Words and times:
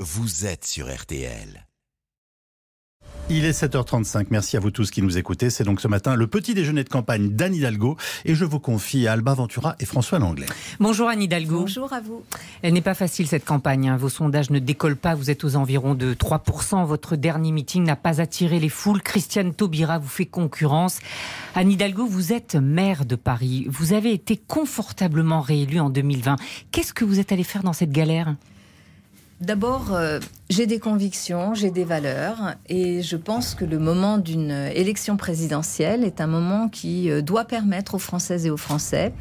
vous 0.00 0.44
êtes 0.44 0.66
sur 0.66 0.94
RTL. 0.94 1.66
Il 3.28 3.44
est 3.44 3.60
7h35. 3.62 4.26
Merci 4.30 4.56
à 4.56 4.60
vous 4.60 4.70
tous 4.70 4.90
qui 4.90 5.00
nous 5.02 5.16
écoutez. 5.18 5.48
C'est 5.50 5.64
donc 5.64 5.80
ce 5.80 5.88
matin 5.88 6.14
le 6.14 6.26
petit 6.26 6.54
déjeuner 6.54 6.84
de 6.84 6.88
campagne 6.88 7.30
d'Anne 7.30 7.54
Hidalgo 7.54 7.96
et 8.24 8.34
je 8.34 8.44
vous 8.44 8.60
confie 8.60 9.08
à 9.08 9.12
Alba 9.12 9.34
Ventura 9.34 9.74
et 9.80 9.86
François 9.86 10.18
Langlais. 10.18 10.46
Bonjour 10.78 11.08
Anne 11.08 11.22
Hidalgo. 11.22 11.60
Bonjour 11.60 11.92
à 11.92 12.00
vous. 12.00 12.22
Elle 12.62 12.74
n'est 12.74 12.82
pas 12.82 12.94
facile 12.94 13.26
cette 13.26 13.44
campagne. 13.44 13.88
hein. 13.88 13.96
Vos 13.96 14.10
sondages 14.10 14.50
ne 14.50 14.58
décollent 14.58 14.96
pas. 14.96 15.14
Vous 15.14 15.30
êtes 15.30 15.42
aux 15.44 15.56
environs 15.56 15.94
de 15.94 16.12
3%. 16.14 16.84
Votre 16.84 17.16
dernier 17.16 17.50
meeting 17.50 17.82
n'a 17.82 17.96
pas 17.96 18.20
attiré 18.20 18.60
les 18.60 18.68
foules. 18.68 19.02
Christiane 19.02 19.54
Taubira 19.54 19.98
vous 19.98 20.08
fait 20.08 20.26
concurrence. 20.26 20.98
Anne 21.54 21.72
Hidalgo, 21.72 22.06
vous 22.06 22.32
êtes 22.32 22.54
maire 22.54 23.06
de 23.06 23.16
Paris. 23.16 23.66
Vous 23.68 23.92
avez 23.94 24.12
été 24.12 24.36
confortablement 24.36 25.40
réélue 25.40 25.80
en 25.80 25.90
2020. 25.90 26.36
Qu'est-ce 26.70 26.92
que 26.92 27.04
vous 27.04 27.18
êtes 27.18 27.32
allé 27.32 27.44
faire 27.44 27.62
dans 27.62 27.72
cette 27.72 27.92
galère? 27.92 28.36
D'abord, 29.40 29.92
euh, 29.92 30.18
j'ai 30.48 30.64
des 30.66 30.78
convictions, 30.78 31.52
j'ai 31.52 31.70
des 31.70 31.84
valeurs 31.84 32.54
et 32.70 33.02
je 33.02 33.16
pense 33.16 33.54
que 33.54 33.66
le 33.66 33.78
moment 33.78 34.16
d'une 34.16 34.50
élection 34.50 35.18
présidentielle 35.18 36.04
est 36.04 36.22
un 36.22 36.26
moment 36.26 36.70
qui 36.70 37.10
euh, 37.10 37.20
doit 37.20 37.44
permettre 37.44 37.96
aux 37.96 37.98
Françaises 37.98 38.46
et 38.46 38.50
aux 38.50 38.56
Français 38.56 39.12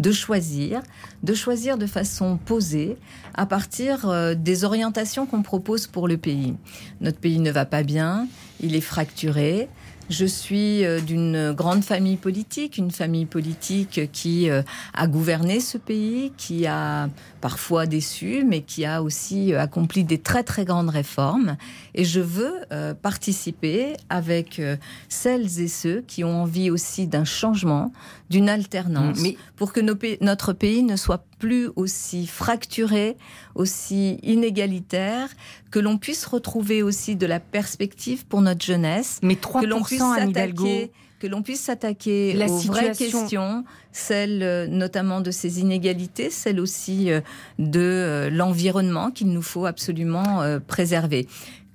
de 0.00 0.10
choisir, 0.10 0.82
de 1.22 1.34
choisir 1.34 1.78
de 1.78 1.86
façon 1.86 2.36
posée 2.36 2.96
à 3.34 3.46
partir 3.46 4.08
euh, 4.08 4.34
des 4.34 4.64
orientations 4.64 5.26
qu'on 5.26 5.42
propose 5.42 5.86
pour 5.86 6.08
le 6.08 6.16
pays. 6.16 6.56
Notre 7.00 7.18
pays 7.18 7.38
ne 7.38 7.52
va 7.52 7.64
pas 7.64 7.84
bien, 7.84 8.26
il 8.60 8.74
est 8.74 8.80
fracturé. 8.80 9.68
Je 10.10 10.26
suis 10.26 10.84
euh, 10.84 11.00
d'une 11.00 11.52
grande 11.52 11.84
famille 11.84 12.16
politique, 12.16 12.76
une 12.78 12.90
famille 12.90 13.26
politique 13.26 14.10
qui 14.10 14.50
euh, 14.50 14.62
a 14.92 15.06
gouverné 15.06 15.60
ce 15.60 15.78
pays, 15.78 16.32
qui 16.36 16.66
a 16.66 17.08
parfois 17.40 17.86
déçu, 17.86 18.44
mais 18.44 18.62
qui 18.62 18.84
a 18.84 19.04
aussi 19.04 19.54
euh, 19.54 19.60
accompli 19.60 20.02
des 20.02 20.18
très 20.18 20.42
très 20.42 20.64
grandes 20.64 20.90
réformes. 20.90 21.56
Et 21.94 22.04
je 22.04 22.20
veux 22.20 22.54
participer 23.02 23.94
avec 24.08 24.60
celles 25.08 25.60
et 25.60 25.68
ceux 25.68 26.02
qui 26.06 26.24
ont 26.24 26.42
envie 26.42 26.70
aussi 26.70 27.06
d'un 27.06 27.24
changement, 27.24 27.92
d'une 28.30 28.48
alternance, 28.48 29.20
Mais- 29.22 29.36
pour 29.56 29.72
que 29.72 29.80
nos 29.80 29.94
notre 30.20 30.52
pays 30.52 30.82
ne 30.82 30.96
soit 30.96 31.24
plus 31.40 31.70
aussi 31.74 32.28
fracturé, 32.28 33.16
aussi 33.56 34.20
inégalitaire, 34.22 35.28
que 35.72 35.80
l'on 35.80 35.98
puisse 35.98 36.24
retrouver 36.26 36.84
aussi 36.84 37.16
de 37.16 37.26
la 37.26 37.40
perspective 37.40 38.26
pour 38.26 38.42
notre 38.42 38.64
jeunesse 38.64 39.18
Mais 39.22 39.34
que 39.34 39.66
l'on 39.66 39.82
puisse 39.82 40.00
3% 40.00 40.16
s'attaquer 40.16 40.92
que 41.20 41.26
l'on 41.26 41.42
puisse 41.42 41.60
s'attaquer 41.60 42.32
La 42.32 42.46
aux 42.46 42.58
vraies 42.58 42.92
questions, 42.92 43.64
celles 43.92 44.42
euh, 44.42 44.66
notamment 44.66 45.20
de 45.20 45.30
ces 45.30 45.60
inégalités, 45.60 46.30
celles 46.30 46.58
aussi 46.58 47.12
euh, 47.12 47.20
de 47.58 47.78
euh, 47.78 48.30
l'environnement 48.30 49.10
qu'il 49.10 49.28
nous 49.28 49.42
faut 49.42 49.66
absolument 49.66 50.40
préserver. 50.66 51.28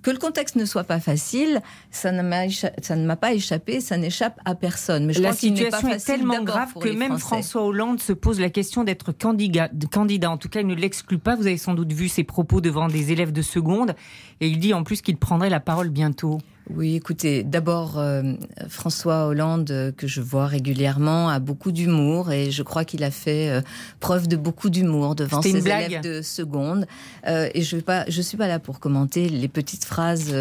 Que 0.06 0.12
le 0.12 0.20
contexte 0.20 0.56
ne 0.56 0.66
soit 0.66 0.84
pas 0.84 1.00
facile, 1.00 1.64
ça 1.90 2.12
ne 2.12 2.22
m'a 2.22 3.16
pas 3.16 3.34
échappé, 3.34 3.82
ça 3.82 3.98
n'échappe 3.98 4.40
à 4.46 4.54
personne. 4.54 5.08
Mais 5.08 5.14
je 5.14 5.22
La 5.24 5.34
situation 5.34 5.88
est 5.88 5.94
facile 5.94 6.06
tellement 6.06 6.44
grave 6.44 6.76
que 6.80 6.90
même. 6.90 7.18
François 7.18 7.64
Hollande 7.64 8.00
se 8.00 8.14
pose 8.14 8.40
la 8.40 8.52
question 8.52 8.84
d'être 8.84 9.14
candidat, 9.14 9.68
candidat. 9.92 10.30
En 10.30 10.38
tout 10.38 10.48
cas, 10.48 10.60
il 10.60 10.68
ne 10.68 10.76
l'exclut 10.76 11.18
pas. 11.18 11.36
Vous 11.36 11.48
avez 11.48 11.58
sans 11.58 11.74
doute 11.74 11.92
vu 11.92 12.08
ses 12.08 12.24
propos 12.24 12.62
devant 12.62 12.88
des 12.88 13.12
élèves 13.14 13.32
de 13.32 13.42
seconde. 13.42 13.96
Et 14.42 14.48
il 14.48 14.60
dit 14.60 14.76
en 14.76 14.84
plus 14.84 15.02
qu'il 15.02 15.18
prendrait 15.18 15.50
la 15.50 15.60
parole 15.60 15.90
bientôt. 15.90 16.38
Oui, 16.74 16.96
écoutez, 16.96 17.44
d'abord, 17.44 18.00
euh, 18.00 18.34
François 18.70 19.28
Hollande, 19.28 19.70
euh, 19.70 19.92
que 19.92 20.08
je 20.08 20.20
vois 20.20 20.48
régulièrement, 20.48 21.30
a 21.30 21.40
beaucoup 21.40 21.72
d'humour 21.72 22.32
et 22.32 22.50
je 22.50 22.64
crois 22.64 22.86
qu'il 22.86 23.04
a 23.04 23.12
fait 23.12 23.50
euh, 23.50 23.62
preuve 24.00 24.28
de 24.28 24.36
beaucoup 24.36 24.72
d'humour 24.72 25.14
devant 25.14 25.44
ses 25.44 25.62
blague. 25.62 25.92
élèves 25.92 26.02
de 26.02 26.22
seconde. 26.24 26.88
Euh, 27.28 27.50
et 27.54 27.62
je 27.62 27.76
ne 27.76 27.82
pas, 27.82 28.06
je 28.08 28.20
suis 28.20 28.36
pas 28.36 28.48
là 28.48 28.58
pour 28.58 28.80
commenter 28.80 29.30
les 29.30 29.48
petites 29.48 29.86
phrases, 29.86 30.34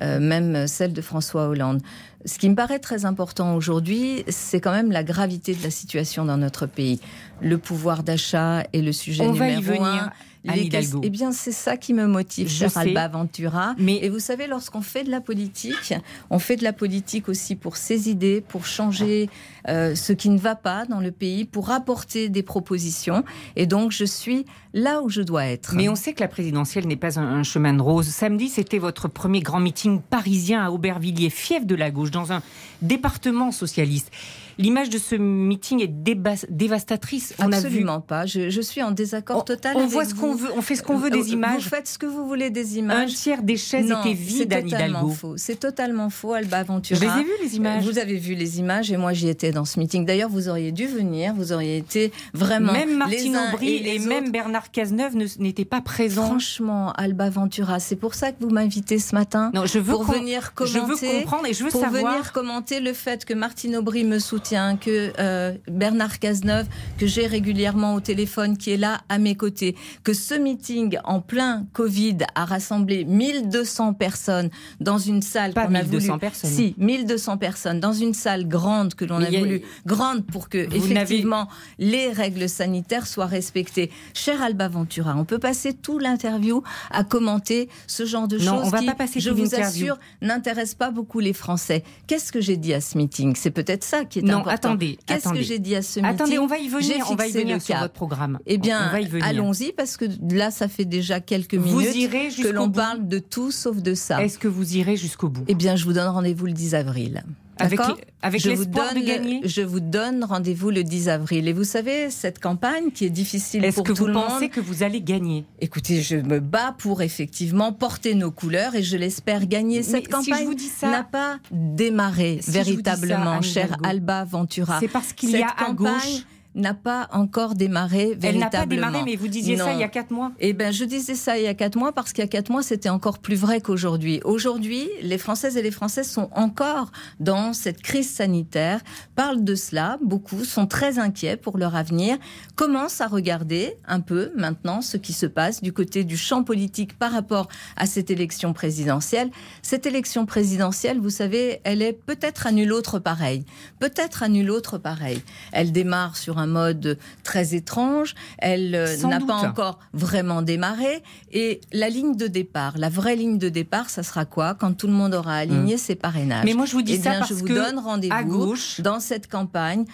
même 0.00 0.66
celles 0.66 0.92
de 0.92 1.00
François 1.00 1.48
Hollande. 1.48 1.80
Ce 2.24 2.38
qui 2.38 2.48
me 2.48 2.54
paraît 2.54 2.78
très 2.78 3.04
important 3.04 3.56
aujourd'hui, 3.56 4.24
c'est 4.28 4.60
quand 4.60 4.72
même 4.72 4.92
la 4.92 5.02
gravité 5.02 5.54
de 5.54 5.62
la 5.62 5.70
situation 5.70 6.24
dans 6.24 6.36
notre 6.36 6.66
pays. 6.66 7.00
Le 7.40 7.58
pouvoir 7.58 8.02
d'achat 8.02 8.64
est 8.72 8.82
le 8.82 8.92
sujet 8.92 9.24
On 9.24 9.32
va 9.32 9.46
numéro 9.48 9.60
y 9.60 9.78
venir, 9.78 9.84
un. 9.84 10.12
Anne 10.48 10.58
Hidalgo. 10.58 11.00
Eh 11.04 11.10
bien, 11.10 11.30
c'est 11.32 11.52
ça 11.52 11.76
qui 11.76 11.94
me 11.94 12.06
motive, 12.06 12.48
Je 12.48 12.54
cher. 12.68 12.76
Alba 12.76 13.08
Ventura. 13.08 13.74
Mais- 13.78 13.98
Et 14.02 14.08
vous 14.08 14.18
savez, 14.18 14.46
lorsqu'on 14.46 14.80
fait 14.82 15.04
de 15.04 15.10
la 15.10 15.20
politique, 15.20 15.94
on 16.30 16.38
fait 16.38 16.56
de 16.56 16.64
la 16.64 16.72
politique 16.72 17.28
aussi 17.28 17.54
pour 17.56 17.76
ses 17.76 18.08
idées, 18.10 18.42
pour 18.46 18.66
changer 18.66 19.28
euh, 19.68 19.94
ce 19.94 20.12
qui 20.12 20.28
ne 20.30 20.38
va 20.38 20.54
pas 20.56 20.84
dans 20.86 20.98
le 21.00 21.12
pays, 21.12 21.44
pour 21.44 21.70
apporter 21.70 22.28
des 22.28 22.42
propositions. 22.42 23.22
Et 23.54 23.66
donc, 23.66 23.92
je 23.92 24.04
suis 24.04 24.44
là 24.74 25.00
où 25.02 25.08
je 25.08 25.20
dois 25.22 25.44
être. 25.46 25.74
Mais 25.74 25.88
on 25.88 25.94
sait 25.94 26.12
que 26.14 26.20
la 26.20 26.28
présidentielle 26.28 26.86
n'est 26.88 26.96
pas 26.96 27.20
un 27.20 27.42
chemin 27.44 27.74
de 27.74 27.82
rose. 27.82 28.08
Samedi, 28.08 28.48
c'était 28.48 28.78
votre 28.78 29.06
premier 29.06 29.40
grand 29.40 29.60
meeting 29.60 30.00
parisien 30.00 30.64
à 30.64 30.70
Aubervilliers, 30.70 31.30
fief 31.30 31.64
de 31.66 31.74
la 31.76 31.90
gauche, 31.92 32.10
dans 32.10 32.32
un 32.32 32.42
département 32.80 33.52
socialiste. 33.52 34.10
L'image 34.58 34.90
de 34.90 34.98
ce 34.98 35.14
meeting 35.14 35.80
est 35.82 35.88
dévastatrice. 35.88 37.34
On 37.38 37.44
a 37.44 37.48
vu. 37.48 37.54
Absolument 37.66 38.00
pas. 38.00 38.26
Je, 38.26 38.50
je 38.50 38.60
suis 38.60 38.82
en 38.82 38.90
désaccord 38.90 39.38
On, 39.38 39.40
total. 39.42 39.76
on 39.76 39.80
avec 39.80 39.90
voit 39.92 40.04
ce 40.04 40.14
qu'on 40.14 40.32
vous. 40.32 40.38
veut, 40.38 40.50
on 40.56 40.62
fait 40.62 40.76
ce 40.76 40.82
qu'on 40.82 40.96
veut 40.96 41.08
Euh, 41.08 41.10
des 41.10 41.20
Vous 41.22 41.32
images. 41.32 41.68
faites 41.68 41.88
ce 41.88 41.98
que 41.98 42.06
vous 42.06 42.26
voulez 42.26 42.50
des 42.50 42.74
Un 42.76 42.78
images. 42.78 43.14
tiers 43.14 43.42
des 43.42 43.56
chaises 43.56 43.86
Non, 43.88 44.00
étaient 44.00 44.10
c'est 44.10 44.14
vides, 44.14 44.52
Anne 44.52 44.64
totalement 44.64 45.08
faux. 45.08 45.34
C'est 45.36 45.58
totalement 45.58 46.10
faux, 46.10 46.32
Alba 46.34 46.62
Je 46.62 46.66
Ventura. 46.68 47.00
les 47.00 47.06
ai 47.20 47.24
vues, 47.24 47.30
les 47.42 47.56
images. 47.56 47.84
Vous 47.84 47.98
avez 47.98 48.16
vu 48.16 48.34
les 48.34 48.58
images 48.58 48.90
et 48.92 48.96
moi 48.96 49.12
j'y 49.12 49.28
étais 49.28 49.50
dans 49.52 49.64
ce 49.64 49.78
meeting. 49.78 50.04
D'ailleurs, 50.04 50.28
vous 50.30 50.48
auriez 50.48 50.72
dû 50.72 50.86
venir, 50.86 51.34
vous 51.34 51.52
auriez 51.52 51.76
été 51.76 52.12
vraiment. 52.34 52.72
Même 52.72 52.96
Martine 52.96 53.36
Aubry 53.36 53.76
et, 53.86 53.98
même. 53.98 54.30
Bernard 54.30 54.70
Cazeneuve 54.70 55.16
ne- 55.16 55.26
n'étaient 55.38 55.64
pas 55.64 55.80
présents. 55.80 56.26
Franchement, 56.26 56.92
Alba 56.92 57.28
Ventura, 57.30 57.80
c'est 57.80 57.96
pour 57.96 58.14
ça 58.14 58.32
que 58.32 58.36
vous 58.42 58.50
m'invitez 58.50 58.98
ce 58.98 59.14
matin. 59.14 59.50
Non, 59.54 59.66
je 59.66 59.78
veux 59.78 59.92
pour 59.92 60.04
venir 60.04 60.52
je 60.64 60.72
commenter. 60.78 61.06
veux 61.06 61.20
comprendre 61.20 61.46
et 61.46 61.52
je 61.54 61.64
veux 61.64 61.70
pour 61.70 61.80
savoir. 61.82 62.12
venir 62.14 62.32
commenter 62.32 62.80
le 62.80 62.92
fait 62.92 63.24
que 63.24 63.34
Martine 63.34 63.76
Aubry 63.76 64.04
me 64.04 64.18
soutient, 64.18 64.41
que 64.50 65.12
euh, 65.18 65.54
Bernard 65.68 66.18
Cazeneuve, 66.18 66.66
que 66.98 67.06
j'ai 67.06 67.26
régulièrement 67.26 67.94
au 67.94 68.00
téléphone, 68.00 68.56
qui 68.58 68.70
est 68.70 68.76
là 68.76 69.00
à 69.08 69.18
mes 69.18 69.34
côtés, 69.34 69.76
que 70.04 70.12
ce 70.12 70.34
meeting 70.34 70.98
en 71.04 71.20
plein 71.20 71.66
Covid 71.72 72.18
a 72.34 72.44
rassemblé 72.44 73.04
1200 73.04 73.94
personnes 73.94 74.50
dans 74.80 74.98
une 74.98 75.22
salle 75.22 75.52
Pas 75.52 75.66
qu'on 75.66 75.74
a 75.74 75.82
1200 75.82 76.06
voulu. 76.06 76.18
personnes. 76.20 76.50
Si, 76.50 76.74
1200 76.78 77.38
personnes 77.38 77.80
dans 77.80 77.92
une 77.92 78.14
salle 78.14 78.46
grande 78.48 78.94
que 78.94 79.04
l'on 79.04 79.22
a 79.22 79.30
voulu 79.30 79.62
grande 79.86 80.26
pour 80.26 80.48
que 80.48 80.66
Vous 80.68 80.90
effectivement 80.90 81.48
les 81.78 82.10
règles 82.10 82.48
sanitaires 82.48 83.06
soient 83.06 83.26
respectées. 83.26 83.90
Cher 84.14 84.42
Alba 84.42 84.68
Ventura, 84.68 85.14
on 85.16 85.24
peut 85.24 85.38
passer 85.38 85.72
tout 85.72 85.98
l'interview 85.98 86.62
à 86.90 87.04
commenter 87.04 87.68
ce 87.86 88.04
genre 88.04 88.28
de 88.28 88.38
Non, 88.38 88.56
choses 88.58 88.66
on 88.66 88.70
va 88.70 88.80
qui, 88.80 88.86
pas 88.86 88.94
passer 88.94 89.20
je 89.20 89.30
vous 89.30 89.54
assure, 89.54 89.98
n'intéresse 90.20 90.74
pas 90.74 90.90
beaucoup 90.90 91.20
les 91.20 91.32
Français. 91.32 91.84
Qu'est-ce 92.06 92.32
que 92.32 92.40
j'ai 92.40 92.56
dit 92.56 92.74
à 92.74 92.80
ce 92.80 92.98
meeting? 92.98 93.34
C'est 93.36 93.50
peut-être 93.50 93.84
ça 93.84 94.04
qui 94.04 94.18
est 94.18 94.31
Non, 94.32 94.38
important. 94.40 94.68
attendez, 94.68 94.98
Qu'est-ce 95.06 95.28
que 95.28 95.42
j'ai 95.42 95.58
dit 95.58 95.74
à 95.76 95.82
ce 95.82 96.00
meeting 96.00 96.14
Attendez, 96.14 96.38
on 96.38 96.46
va 96.46 96.58
y 96.58 96.68
venir, 96.68 97.06
on 97.10 97.14
va 97.14 97.26
y 97.26 97.32
venir 97.32 97.60
sur 97.60 97.76
votre 97.76 97.92
programme. 97.92 98.38
Eh 98.46 98.58
bien, 98.58 98.90
allons-y 99.22 99.72
parce 99.72 99.96
que 99.96 100.06
là, 100.30 100.50
ça 100.50 100.68
fait 100.68 100.84
déjà 100.84 101.20
quelques 101.20 101.54
Vous 101.54 101.78
minutes 101.80 101.94
irez 101.96 102.28
que 102.28 102.48
l'on 102.48 102.70
parle 102.70 103.06
de 103.06 103.18
tout 103.18 103.50
sauf 103.50 103.76
de 103.76 103.94
ça. 103.94 104.22
Est-ce 104.22 104.38
que 104.38 104.48
vous 104.48 104.76
irez 104.76 104.96
jusqu'au 104.96 105.28
bout? 105.28 105.44
Eh 105.48 105.54
bien, 105.54 105.76
je 105.76 105.84
vous 105.84 105.92
donne 105.92 106.08
rendez-vous 106.08 106.46
le 106.46 106.52
10 106.52 106.74
avril. 106.74 107.22
Avec, 107.58 107.78
avec 108.22 108.40
je 108.40 108.50
vous 108.50 108.56
l'espoir 108.64 108.90
de 108.90 108.98
donne, 108.98 109.06
gagner 109.06 109.40
je 109.44 109.62
vous 109.62 109.80
donne 109.80 110.24
rendez-vous 110.24 110.70
le 110.70 110.84
10 110.84 111.08
avril. 111.10 111.46
Et 111.48 111.52
vous 111.52 111.64
savez, 111.64 112.10
cette 112.10 112.38
campagne 112.40 112.90
qui 112.92 113.04
est 113.04 113.10
difficile 113.10 113.64
Est-ce 113.64 113.76
pour 113.76 113.84
que 113.84 113.92
tout 113.92 113.98
vous 114.02 114.06
le 114.06 114.14
pensez 114.14 114.40
monde. 114.46 114.50
que 114.50 114.60
vous 114.60 114.82
allez 114.82 115.00
gagner? 115.02 115.44
Écoutez, 115.60 116.00
je 116.02 116.16
me 116.16 116.40
bats 116.40 116.74
pour 116.78 117.02
effectivement 117.02 117.72
porter 117.72 118.14
nos 118.14 118.30
couleurs 118.30 118.74
et 118.74 118.82
je 118.82 118.96
l'espère 118.96 119.46
gagner. 119.46 119.82
Cette 119.82 120.10
Mais 120.10 120.18
si 120.22 120.24
je 120.24 120.30
campagne 120.30 120.46
vous 120.46 120.54
dis 120.54 120.68
ça- 120.68 120.90
n'a 120.90 121.04
pas 121.04 121.38
démarré 121.50 122.38
Si 122.40 122.46
vous 122.50 122.52
ça, 122.56 122.62
véritablement, 122.64 123.42
cher 123.42 123.76
Alba 123.82 124.24
Ventura. 124.24 124.78
C'est 124.80 124.88
parce 124.88 125.12
qu'il 125.12 125.30
y 125.30 125.42
a 125.42 125.48
à 125.48 125.64
campagne 125.66 125.74
gauche. 125.76 126.24
N'a 126.54 126.74
pas 126.74 127.08
encore 127.12 127.54
démarré 127.54 128.16
Elle 128.22 128.38
n'a 128.38 128.46
pas 128.46 128.58
véritablement. 128.58 128.86
démarré, 128.88 129.04
mais 129.04 129.16
vous 129.16 129.28
disiez 129.28 129.56
ça 129.56 129.72
il 129.72 129.80
y 129.80 129.84
a 129.84 129.88
quatre 129.88 130.10
mois. 130.10 130.32
Eh 130.38 130.52
ben, 130.52 130.72
je 130.72 130.84
disais 130.84 131.14
ça 131.14 131.38
il 131.38 131.44
y 131.44 131.48
a 131.48 131.54
quatre 131.54 131.76
mois 131.76 131.92
parce 131.92 132.12
qu'il 132.12 132.22
y 132.22 132.24
a 132.24 132.28
quatre 132.28 132.50
mois, 132.50 132.62
c'était 132.62 132.88
encore 132.88 133.18
plus 133.18 133.36
vrai 133.36 133.60
qu'aujourd'hui. 133.60 134.20
Aujourd'hui, 134.24 134.88
les 135.02 135.18
Françaises 135.18 135.56
et 135.56 135.62
les 135.62 135.70
Français 135.70 136.04
sont 136.04 136.28
encore 136.34 136.92
dans 137.20 137.52
cette 137.52 137.82
crise 137.82 138.10
sanitaire, 138.10 138.80
parlent 139.14 139.44
de 139.44 139.54
cela, 139.54 139.98
beaucoup 140.02 140.44
sont 140.44 140.66
très 140.66 140.98
inquiets 140.98 141.36
pour 141.36 141.58
leur 141.58 141.74
avenir, 141.76 142.18
commencent 142.56 143.00
à 143.00 143.06
regarder 143.06 143.74
un 143.86 144.00
peu 144.00 144.32
maintenant 144.36 144.82
ce 144.82 144.96
qui 144.96 145.12
se 145.12 145.26
passe 145.26 145.62
du 145.62 145.72
côté 145.72 146.04
du 146.04 146.16
champ 146.16 146.42
politique 146.44 146.98
par 146.98 147.12
rapport 147.12 147.48
à 147.76 147.86
cette 147.86 148.10
élection 148.10 148.52
présidentielle. 148.52 149.30
Cette 149.62 149.86
élection 149.86 150.26
présidentielle, 150.26 150.98
vous 150.98 151.10
savez, 151.10 151.60
elle 151.64 151.82
est 151.82 151.92
peut-être 151.92 152.46
à 152.46 152.52
nul 152.52 152.72
autre 152.72 152.98
pareil. 152.98 153.44
Peut-être 153.78 154.22
à 154.22 154.28
nul 154.28 154.50
autre 154.50 154.78
pareil. 154.78 155.22
Elle 155.52 155.72
démarre 155.72 156.16
sur 156.16 156.38
un 156.38 156.41
un 156.42 156.46
mode 156.46 156.98
très 157.24 157.54
étrange. 157.54 158.14
Elle 158.38 158.74
euh, 158.74 158.96
n'a 159.06 159.20
pas 159.20 159.36
encore 159.36 159.78
vraiment 159.92 160.42
démarré. 160.42 161.02
Et 161.32 161.60
la 161.72 161.88
ligne 161.88 162.16
de 162.16 162.26
départ, 162.26 162.74
la 162.76 162.88
vraie 162.88 163.16
ligne 163.16 163.38
de 163.38 163.48
départ, 163.48 163.90
ça 163.90 164.02
sera 164.02 164.24
quoi? 164.24 164.54
Quand 164.54 164.74
tout 164.74 164.86
le 164.86 164.92
monde 164.92 165.14
aura 165.14 165.34
aligné 165.34 165.74
hmm. 165.74 165.78
ses 165.78 165.94
parrainages. 165.94 166.44
Mais 166.44 166.54
moi, 166.54 166.66
je 166.66 166.72
vous 166.72 166.82
dis 166.82 166.94
eh 166.94 167.02
ça 167.02 167.18
parce 167.18 167.30
je 167.30 167.34
vous 167.34 167.44
que 167.44 167.54
donne 167.54 167.78
rendez-vous 167.78 168.54
dans 168.80 169.00
cette 169.00 169.30
campagne. 169.30 169.84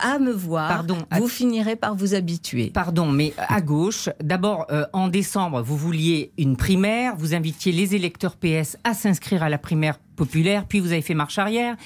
À 0.00 0.18
me 0.18 0.32
voir, 0.32 0.68
Pardon, 0.68 0.98
vous 1.12 1.28
finirez 1.28 1.76
par 1.76 1.94
vous 1.94 2.14
habituer. 2.14 2.70
Pardon, 2.70 3.10
mais 3.10 3.34
à 3.36 3.60
gauche, 3.60 4.08
d'abord, 4.22 4.66
euh, 4.70 4.86
en 4.92 5.08
décembre, 5.08 5.62
vous 5.62 5.76
vouliez 5.76 6.32
une 6.38 6.56
primaire, 6.56 7.14
vous 7.16 7.34
invitiez 7.34 7.72
les 7.72 7.94
électeurs 7.94 8.36
PS 8.36 8.76
à 8.84 8.94
s'inscrire 8.94 9.42
à 9.42 9.48
la 9.48 9.58
primaire 9.58 9.98
populaire, 10.16 10.66
puis 10.66 10.80
vous 10.80 10.92
avez 10.92 11.02
fait 11.02 11.14
marche 11.14 11.38
arrière. 11.38 11.76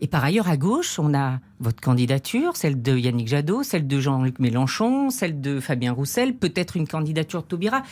Et 0.00 0.06
par 0.06 0.24
ailleurs, 0.24 0.48
à 0.48 0.56
gauche, 0.56 0.98
on 0.98 1.14
a 1.14 1.40
votre 1.60 1.80
candidature, 1.80 2.56
celle 2.56 2.82
de 2.82 2.96
Yannick 2.96 3.28
Jadot, 3.28 3.62
celle 3.62 3.86
de 3.86 4.00
Jean-Luc 4.00 4.38
Mélenchon, 4.38 5.10
celle 5.10 5.40
de 5.40 5.60
Fabien 5.60 5.92
Roussel, 5.92 6.34
peut-être 6.34 6.76
une 6.76 6.86
candidature 6.86 7.42
de 7.42 7.46
Taubira. 7.46 7.82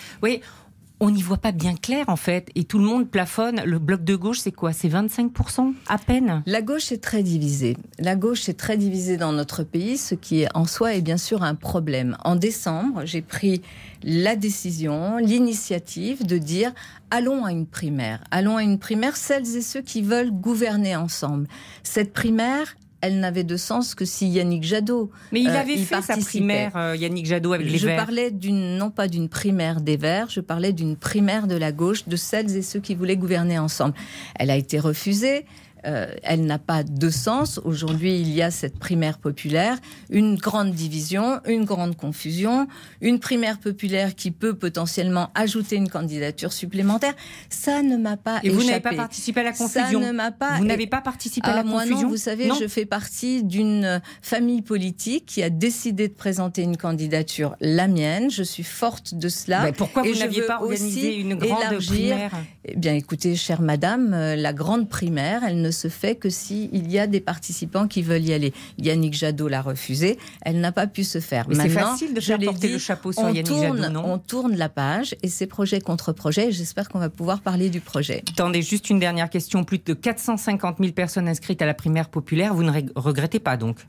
On 1.02 1.10
n'y 1.10 1.20
voit 1.20 1.37
pas 1.37 1.50
bien 1.50 1.75
clair 1.75 2.04
en 2.06 2.14
fait, 2.14 2.49
et 2.54 2.62
tout 2.62 2.78
le 2.78 2.84
monde 2.84 3.10
plafonne. 3.10 3.60
Le 3.66 3.81
bloc 3.81 4.04
de 4.04 4.14
gauche, 4.14 4.38
c'est 4.38 4.52
quoi? 4.52 4.72
C'est 4.72 4.88
25% 4.88 5.75
à 5.88 5.99
peine? 5.99 6.44
La 6.46 6.62
gauche 6.62 6.93
est 6.93 7.02
très 7.02 7.25
divisée. 7.25 7.76
La 7.99 8.14
gauche 8.14 8.49
est 8.49 8.54
très 8.54 8.76
divisée 8.76 9.16
dans 9.16 9.32
notre 9.32 9.64
pays, 9.64 9.99
ce 9.99 10.14
qui 10.14 10.46
en 10.54 10.64
soi 10.64 10.94
est 10.94 11.00
bien 11.00 11.16
sûr 11.16 11.43
un 11.43 11.56
problème. 11.56 12.16
En 12.25 12.37
décembre, 12.37 13.02
j'ai 13.04 13.20
pris 13.20 13.62
la 14.04 14.37
décision, 14.37 15.16
l'initiative 15.16 16.25
de 16.25 16.38
dire 16.38 16.72
allons 17.10 17.44
à 17.44 17.50
une 17.50 17.66
primaire. 17.66 18.22
Allons 18.31 18.56
à 18.56 18.62
une 18.62 18.78
primaire, 18.78 19.16
celles 19.16 19.56
et 19.56 19.62
ceux 19.62 19.82
qui 19.82 20.02
veulent 20.02 20.31
gouverner 20.31 20.94
ensemble. 20.94 21.49
Cette 21.82 22.12
primaire, 22.12 22.76
elle 23.02 23.19
n'avait 23.19 23.44
de 23.44 23.56
sens 23.56 23.94
que 23.94 24.04
si 24.04 24.28
Yannick 24.28 24.62
Jadot. 24.62 25.10
Mais 25.32 25.40
il 25.40 25.50
euh, 25.50 25.60
avait 25.60 25.76
fait 25.76 26.00
sa 26.00 26.16
primaire, 26.16 26.72
euh, 26.76 26.96
Yannick 26.96 27.26
Jadot, 27.26 27.52
avec 27.52 27.69
les 27.69 27.76
je 27.76 27.87
Verts. 27.87 27.99
Je 27.99 28.04
parlais 28.04 28.31
d'une, 28.31 28.76
non 28.78 28.90
pas 28.90 29.08
d'une 29.08 29.28
primaire 29.28 29.81
des 29.81 29.96
Verts, 29.96 30.31
je 30.31 30.40
parlais 30.40 30.72
d'une 30.72 30.96
primaire 30.96 31.49
de 31.49 31.56
la 31.56 31.72
gauche, 31.72 32.06
de 32.06 32.16
celles 32.16 32.56
et 32.56 32.62
ceux 32.62 32.81
qui 32.81 32.94
voulaient 32.94 33.16
gouverner 33.16 33.58
ensemble. 33.58 33.94
Elle 34.37 34.50
a 34.50 34.56
été 34.56 34.78
refusée. 34.78 35.44
Euh, 35.84 36.14
elle 36.23 36.44
n'a 36.44 36.58
pas 36.58 36.84
de 36.84 37.11
sens. 37.11 37.61
Aujourd'hui, 37.64 38.20
il 38.20 38.31
y 38.31 38.43
a 38.43 38.50
cette 38.50 38.79
primaire 38.79 39.19
populaire, 39.19 39.79
une 40.11 40.37
grande 40.37 40.73
division, 40.73 41.40
une 41.46 41.64
grande 41.64 41.96
confusion, 41.96 42.69
une 43.00 43.19
primaire 43.19 43.58
populaire 43.58 44.14
qui 44.14 44.31
peut 44.31 44.55
potentiellement 44.55 45.31
ajouter 45.34 45.76
une 45.76 45.88
candidature 45.88 46.52
supplémentaire. 46.52 47.14
Ça 47.50 47.82
ne 47.82 47.96
m'a 47.96 48.17
pas 48.17 48.40
Et 48.44 48.50
vous 48.50 48.62
n'avez 48.64 48.81
pas 48.81 48.94
participé 48.94 49.40
à 49.40 49.44
la 49.44 49.52
confusion 49.52 50.00
Ça 50.00 50.06
ne 50.06 50.12
m'a 50.12 50.31
pas. 50.31 50.58
Vous 50.58 50.64
n'avez 50.64 50.87
pas 50.87 51.00
participé 51.00 51.49
à 51.49 51.55
la 51.55 51.61
ah, 51.61 51.64
moi 51.64 51.82
confusion 51.82 52.02
non, 52.02 52.08
vous 52.08 52.17
savez, 52.17 52.50
je 52.61 52.69
fais 52.69 52.87
partie 52.87 53.43
d'une 53.43 54.00
famille 54.23 54.62
politique 54.62 55.26
qui 55.26 55.43
a 55.43 55.50
décidé 55.50 56.08
de 56.08 56.14
présenter 56.14 56.62
une 56.62 56.76
candidature, 56.76 57.56
la 57.61 57.88
mienne. 57.88 58.31
Je 58.31 58.43
suis 58.43 58.62
forte 58.62 59.14
de 59.14 59.28
cela. 59.28 59.64
Mais 59.64 59.73
pourquoi 59.73 60.02
vous 60.02 60.14
n'aviez 60.14 60.43
pas 60.43 60.61
organisé 60.61 61.17
une 61.17 61.35
grande 61.35 61.78
primaire 61.78 62.32
Eh 62.64 62.76
bien, 62.76 62.94
écoutez, 62.94 63.35
chère 63.35 63.62
madame, 63.62 64.14
euh, 64.14 64.37
la 64.37 64.52
grande 64.52 64.88
primaire, 64.88 65.43
elle 65.44 65.61
ne 65.61 65.71
se 65.72 65.88
fait 65.88 66.14
que 66.14 66.30
s'il 66.30 66.90
y 66.90 66.98
a 66.98 67.06
des 67.06 67.20
participants 67.20 67.88
qui 67.88 68.02
veulent 68.02 68.24
y 68.24 68.32
aller. 68.32 68.52
Yannick 68.78 69.14
Jadot 69.14 69.48
l'a 69.48 69.62
refusé, 69.62 70.19
elle 70.42 70.60
n'a 70.60 70.72
pas 70.72 70.86
pu 70.86 71.04
se 71.04 71.20
faire. 71.20 71.48
Mais 71.48 71.56
c'est 71.56 71.69
facile 71.69 72.14
de 72.14 72.20
faire 72.20 72.38
porter 72.38 72.69
le 72.69 72.78
chapeau 72.78 73.12
sur 73.12 73.28
Yannick 73.28 73.46
Jadot, 73.46 73.88
non 73.88 74.02
On 74.04 74.19
tourne 74.19 74.56
la 74.56 74.69
page 74.69 75.14
et 75.22 75.28
c'est 75.28 75.46
projet 75.46 75.80
contre 75.80 76.12
projet. 76.12 76.52
J'espère 76.52 76.88
qu'on 76.88 76.98
va 76.98 77.10
pouvoir 77.10 77.40
parler 77.40 77.70
du 77.70 77.80
projet. 77.80 78.22
Attendez, 78.30 78.62
juste 78.62 78.90
une 78.90 78.98
dernière 78.98 79.30
question. 79.30 79.64
Plus 79.64 79.78
de 79.78 79.94
450 79.94 80.78
000 80.78 80.92
personnes 80.92 81.28
inscrites 81.28 81.62
à 81.62 81.66
la 81.66 81.75
primaire 81.75 82.08
populaire. 82.08 82.54
Vous 82.54 82.62
ne 82.62 82.72
regrettez 82.94 83.40
pas 83.40 83.56
donc? 83.56 83.86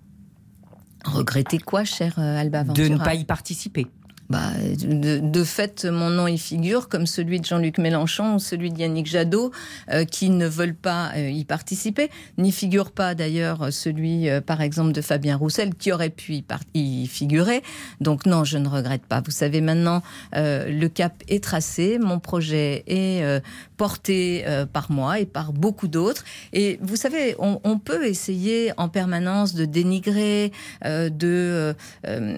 Regrettez 1.05 1.57
quoi, 1.57 1.83
cher 1.83 2.15
euh, 2.17 2.39
Alba 2.39 2.63
De 2.63 2.87
ne 2.87 2.97
pas 2.97 3.15
y 3.15 3.25
participer. 3.25 3.87
Bah, 4.33 4.49
de, 4.83 5.43
fait, 5.43 5.85
mon 5.85 6.09
nom 6.09 6.25
y 6.25 6.39
figure, 6.39 6.89
comme 6.89 7.05
celui 7.05 7.39
de 7.39 7.45
Jean-Luc 7.45 7.77
Mélenchon 7.77 8.33
ou 8.33 8.39
celui 8.39 8.71
de 8.71 8.79
Yannick 8.79 9.05
Jadot, 9.05 9.51
euh, 9.91 10.05
qui 10.05 10.31
ne 10.31 10.47
veulent 10.47 10.73
pas 10.73 11.11
euh, 11.15 11.29
y 11.29 11.45
participer. 11.45 12.09
N'y 12.39 12.51
figure 12.51 12.89
pas 12.89 13.13
d'ailleurs 13.13 13.71
celui, 13.71 14.27
euh, 14.29 14.41
par 14.41 14.61
exemple, 14.61 14.91
de 14.91 15.01
Fabien 15.01 15.37
Roussel, 15.37 15.75
qui 15.75 15.91
aurait 15.91 16.09
pu 16.09 16.41
y, 16.73 17.05
figurer. 17.05 17.61
Donc 18.01 18.25
non, 18.25 18.43
je 18.43 18.57
ne 18.57 18.67
regrette 18.67 19.05
pas. 19.05 19.21
Vous 19.23 19.29
savez, 19.29 19.61
maintenant, 19.61 20.01
le 20.33 20.87
cap 20.87 21.13
est 21.27 21.43
tracé, 21.43 21.99
mon 21.99 22.19
projet 22.19 22.83
est 22.87 23.23
porté 23.83 24.45
par 24.71 24.91
moi 24.91 25.19
et 25.19 25.25
par 25.25 25.51
beaucoup 25.51 25.89
d'autres. 25.89 26.23
Et 26.53 26.79
vous 26.81 26.95
savez, 26.95 27.35
on, 27.37 27.59
on, 27.65 27.77
peut 27.77 28.05
essayer 28.05 28.71
en 28.77 28.87
permanence 28.87 29.53
de 29.55 29.65
dénigrer, 29.65 30.53
de 30.83 31.75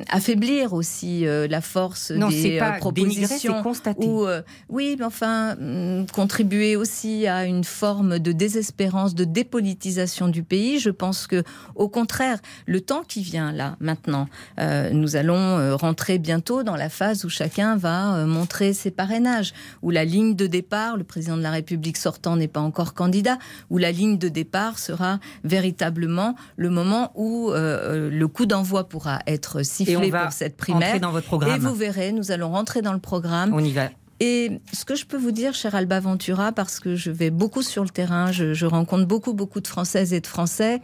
affaiblir 0.10 0.74
aussi 0.74 1.26
la 1.26 1.62
force 1.62 2.12
non, 2.12 2.30
des 2.30 2.58
pas 2.58 2.76
euh, 2.76 2.80
propositions. 2.80 3.64
Ou, 3.98 4.26
euh, 4.26 4.42
oui, 4.70 4.96
mais 4.98 5.06
enfin, 5.06 5.56
hum, 5.60 6.06
contribuer 6.14 6.76
aussi 6.76 7.28
à 7.28 7.46
une 7.46 7.64
forme 7.64 8.20
de 8.20 8.32
désespérance, 8.32 9.16
de 9.16 9.24
dépolitisation 9.24 10.28
du 10.28 10.44
pays. 10.44 10.80
Je 10.80 10.90
pense 10.90 11.28
que, 11.28 11.44
au 11.76 11.90
contraire, 11.90 12.40
le 12.66 12.82
temps 12.82 13.04
qui 13.04 13.22
vient 13.22 13.52
là, 13.52 13.76
maintenant, 13.80 14.28
euh, 14.60 14.90
nous 14.92 15.16
allons 15.16 15.76
rentrer 15.78 16.18
bientôt 16.18 16.64
dans 16.64 16.76
la 16.76 16.90
phase 16.90 17.26
où 17.26 17.30
chacun 17.30 17.76
va 17.76 18.26
montrer 18.26 18.74
ses 18.74 18.92
parrainages, 18.92 19.54
où 19.82 19.92
la 19.92 20.06
ligne 20.06 20.36
de 20.36 20.48
départ, 20.48 20.98
le 20.98 21.04
président 21.04 21.35
de 21.38 21.42
la 21.42 21.52
République 21.52 21.98
sortant 21.98 22.36
n'est 22.36 22.48
pas 22.48 22.60
encore 22.60 22.94
candidat, 22.94 23.38
où 23.70 23.78
la 23.78 23.92
ligne 23.92 24.18
de 24.18 24.30
départ 24.30 24.80
sera 24.80 25.20
véritablement 25.44 26.36
le 26.56 26.70
moment 26.70 27.12
où 27.16 27.52
le 27.54 28.26
coup 28.26 28.46
d'envoi 28.46 28.88
pourra 28.88 29.20
être 29.28 29.64
sifflé 29.64 30.12
pour 30.12 30.32
cette 30.32 30.58
primaire. 30.58 31.00
Dans 31.00 31.12
votre 31.12 31.28
programme 31.28 31.60
vous 31.60 31.76
verrez, 31.76 32.12
nous 32.12 32.32
allons 32.32 32.52
rentrer 32.52 32.82
dans 32.82 32.94
le 32.94 33.00
programme. 33.00 33.54
On 33.54 33.64
y 33.64 33.72
va. 33.72 33.90
Et 34.22 34.62
ce 34.72 34.86
que 34.86 34.96
je 34.96 35.06
peux 35.06 35.18
vous 35.18 35.32
dire, 35.32 35.54
cher 35.54 35.76
Alba 35.76 36.00
Ventura, 36.00 36.54
parce 36.54 36.80
que 36.80 36.96
je 36.96 37.12
vais 37.12 37.32
beaucoup 37.32 37.62
sur 37.62 37.84
le 37.84 37.90
terrain, 37.90 38.32
je, 38.32 38.66
rencontre 38.66 39.06
beaucoup, 39.06 39.34
beaucoup 39.34 39.60
de 39.60 39.68
Françaises 39.68 40.14
et 40.14 40.22
de 40.22 40.28
Français. 40.28 40.82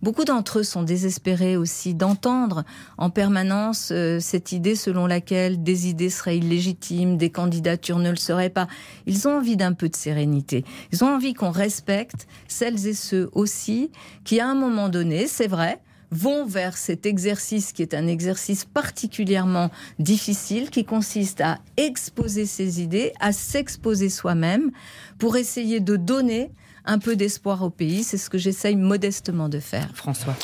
Beaucoup 0.00 0.24
d'entre 0.24 0.60
eux 0.60 0.62
sont 0.62 0.84
désespérés 0.84 1.56
aussi 1.56 1.92
d'entendre 1.92 2.64
en 2.96 3.10
permanence 3.10 3.88
euh, 3.90 4.20
cette 4.20 4.52
idée 4.52 4.76
selon 4.76 5.08
laquelle 5.08 5.60
des 5.64 5.88
idées 5.88 6.08
seraient 6.08 6.38
illégitimes, 6.38 7.16
des 7.16 7.30
candidatures 7.30 7.98
ne 7.98 8.10
le 8.10 8.16
seraient 8.16 8.48
pas. 8.48 8.68
Ils 9.06 9.26
ont 9.26 9.38
envie 9.38 9.56
d'un 9.56 9.72
peu 9.72 9.88
de 9.88 9.96
sérénité. 9.96 10.64
Ils 10.92 11.02
ont 11.02 11.08
envie 11.08 11.34
qu'on 11.34 11.50
respecte 11.50 12.28
celles 12.46 12.86
et 12.86 12.94
ceux 12.94 13.28
aussi 13.32 13.90
qui, 14.22 14.38
à 14.38 14.46
un 14.46 14.54
moment 14.54 14.88
donné, 14.88 15.26
c'est 15.26 15.48
vrai, 15.48 15.80
vont 16.10 16.46
vers 16.46 16.76
cet 16.76 17.06
exercice 17.06 17.72
qui 17.72 17.82
est 17.82 17.94
un 17.94 18.06
exercice 18.06 18.64
particulièrement 18.64 19.70
difficile, 19.98 20.70
qui 20.70 20.84
consiste 20.84 21.40
à 21.40 21.58
exposer 21.76 22.46
ses 22.46 22.80
idées, 22.80 23.12
à 23.20 23.32
s'exposer 23.32 24.08
soi-même, 24.08 24.70
pour 25.18 25.36
essayer 25.36 25.80
de 25.80 25.96
donner 25.96 26.50
un 26.84 26.98
peu 26.98 27.16
d'espoir 27.16 27.62
au 27.62 27.70
pays. 27.70 28.02
C'est 28.02 28.18
ce 28.18 28.30
que 28.30 28.38
j'essaye 28.38 28.76
modestement 28.76 29.48
de 29.48 29.60
faire. 29.60 29.90
François. 29.94 30.36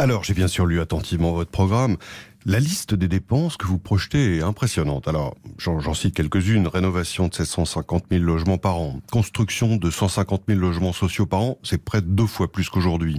Alors, 0.00 0.24
j'ai 0.24 0.32
bien 0.32 0.48
sûr 0.48 0.64
lu 0.64 0.80
attentivement 0.80 1.32
votre 1.32 1.50
programme. 1.50 1.98
La 2.46 2.58
liste 2.58 2.94
des 2.94 3.06
dépenses 3.06 3.58
que 3.58 3.66
vous 3.66 3.78
projetez 3.78 4.38
est 4.38 4.42
impressionnante. 4.42 5.06
Alors, 5.08 5.34
j'en 5.58 5.92
cite 5.92 6.14
quelques-unes. 6.14 6.66
Rénovation 6.68 7.28
de 7.28 7.34
750 7.34 8.04
000 8.10 8.24
logements 8.24 8.56
par 8.56 8.78
an. 8.78 9.00
Construction 9.12 9.76
de 9.76 9.90
150 9.90 10.44
000 10.48 10.58
logements 10.58 10.94
sociaux 10.94 11.26
par 11.26 11.40
an. 11.42 11.58
C'est 11.62 11.84
près 11.84 12.00
de 12.00 12.06
deux 12.06 12.26
fois 12.26 12.50
plus 12.50 12.70
qu'aujourd'hui. 12.70 13.18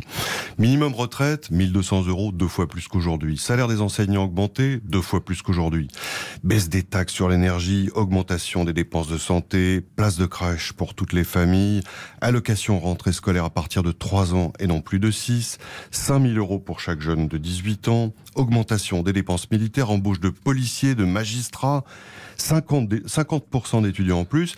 Minimum 0.57 0.95
retraite, 0.95 1.51
1200 1.51 2.07
euros, 2.07 2.31
deux 2.31 2.47
fois 2.47 2.67
plus 2.67 2.87
qu'aujourd'hui. 2.87 3.37
Salaire 3.37 3.67
des 3.67 3.81
enseignants 3.81 4.23
augmenté, 4.23 4.79
deux 4.83 5.01
fois 5.01 5.23
plus 5.23 5.43
qu'aujourd'hui. 5.43 5.87
Baisse 6.43 6.67
des 6.67 6.81
taxes 6.81 7.13
sur 7.13 7.29
l'énergie, 7.29 7.91
augmentation 7.93 8.65
des 8.65 8.73
dépenses 8.73 9.07
de 9.07 9.19
santé, 9.19 9.81
place 9.81 10.17
de 10.17 10.25
crèche 10.25 10.73
pour 10.73 10.95
toutes 10.95 11.13
les 11.13 11.25
familles, 11.25 11.81
allocation 12.21 12.79
rentrée 12.79 13.13
scolaire 13.13 13.45
à 13.45 13.51
partir 13.51 13.83
de 13.83 13.91
3 13.91 14.33
ans 14.33 14.51
et 14.57 14.65
non 14.65 14.81
plus 14.81 14.97
de 14.97 15.11
6, 15.11 15.59
5000 15.91 16.39
euros 16.39 16.57
pour 16.57 16.70
chaque 16.79 17.01
jeune 17.01 17.27
de 17.27 17.37
18 17.37 17.87
ans, 17.87 18.13
augmentation 18.35 19.03
des 19.03 19.13
dépenses 19.13 19.49
militaires, 19.51 19.91
embauche 19.91 20.19
de 20.19 20.29
policiers, 20.29 20.95
de 20.95 21.05
magistrats, 21.05 21.83
50%, 22.37 23.07
50 23.07 23.83
d'étudiants 23.83 24.19
en 24.19 24.25
plus 24.25 24.55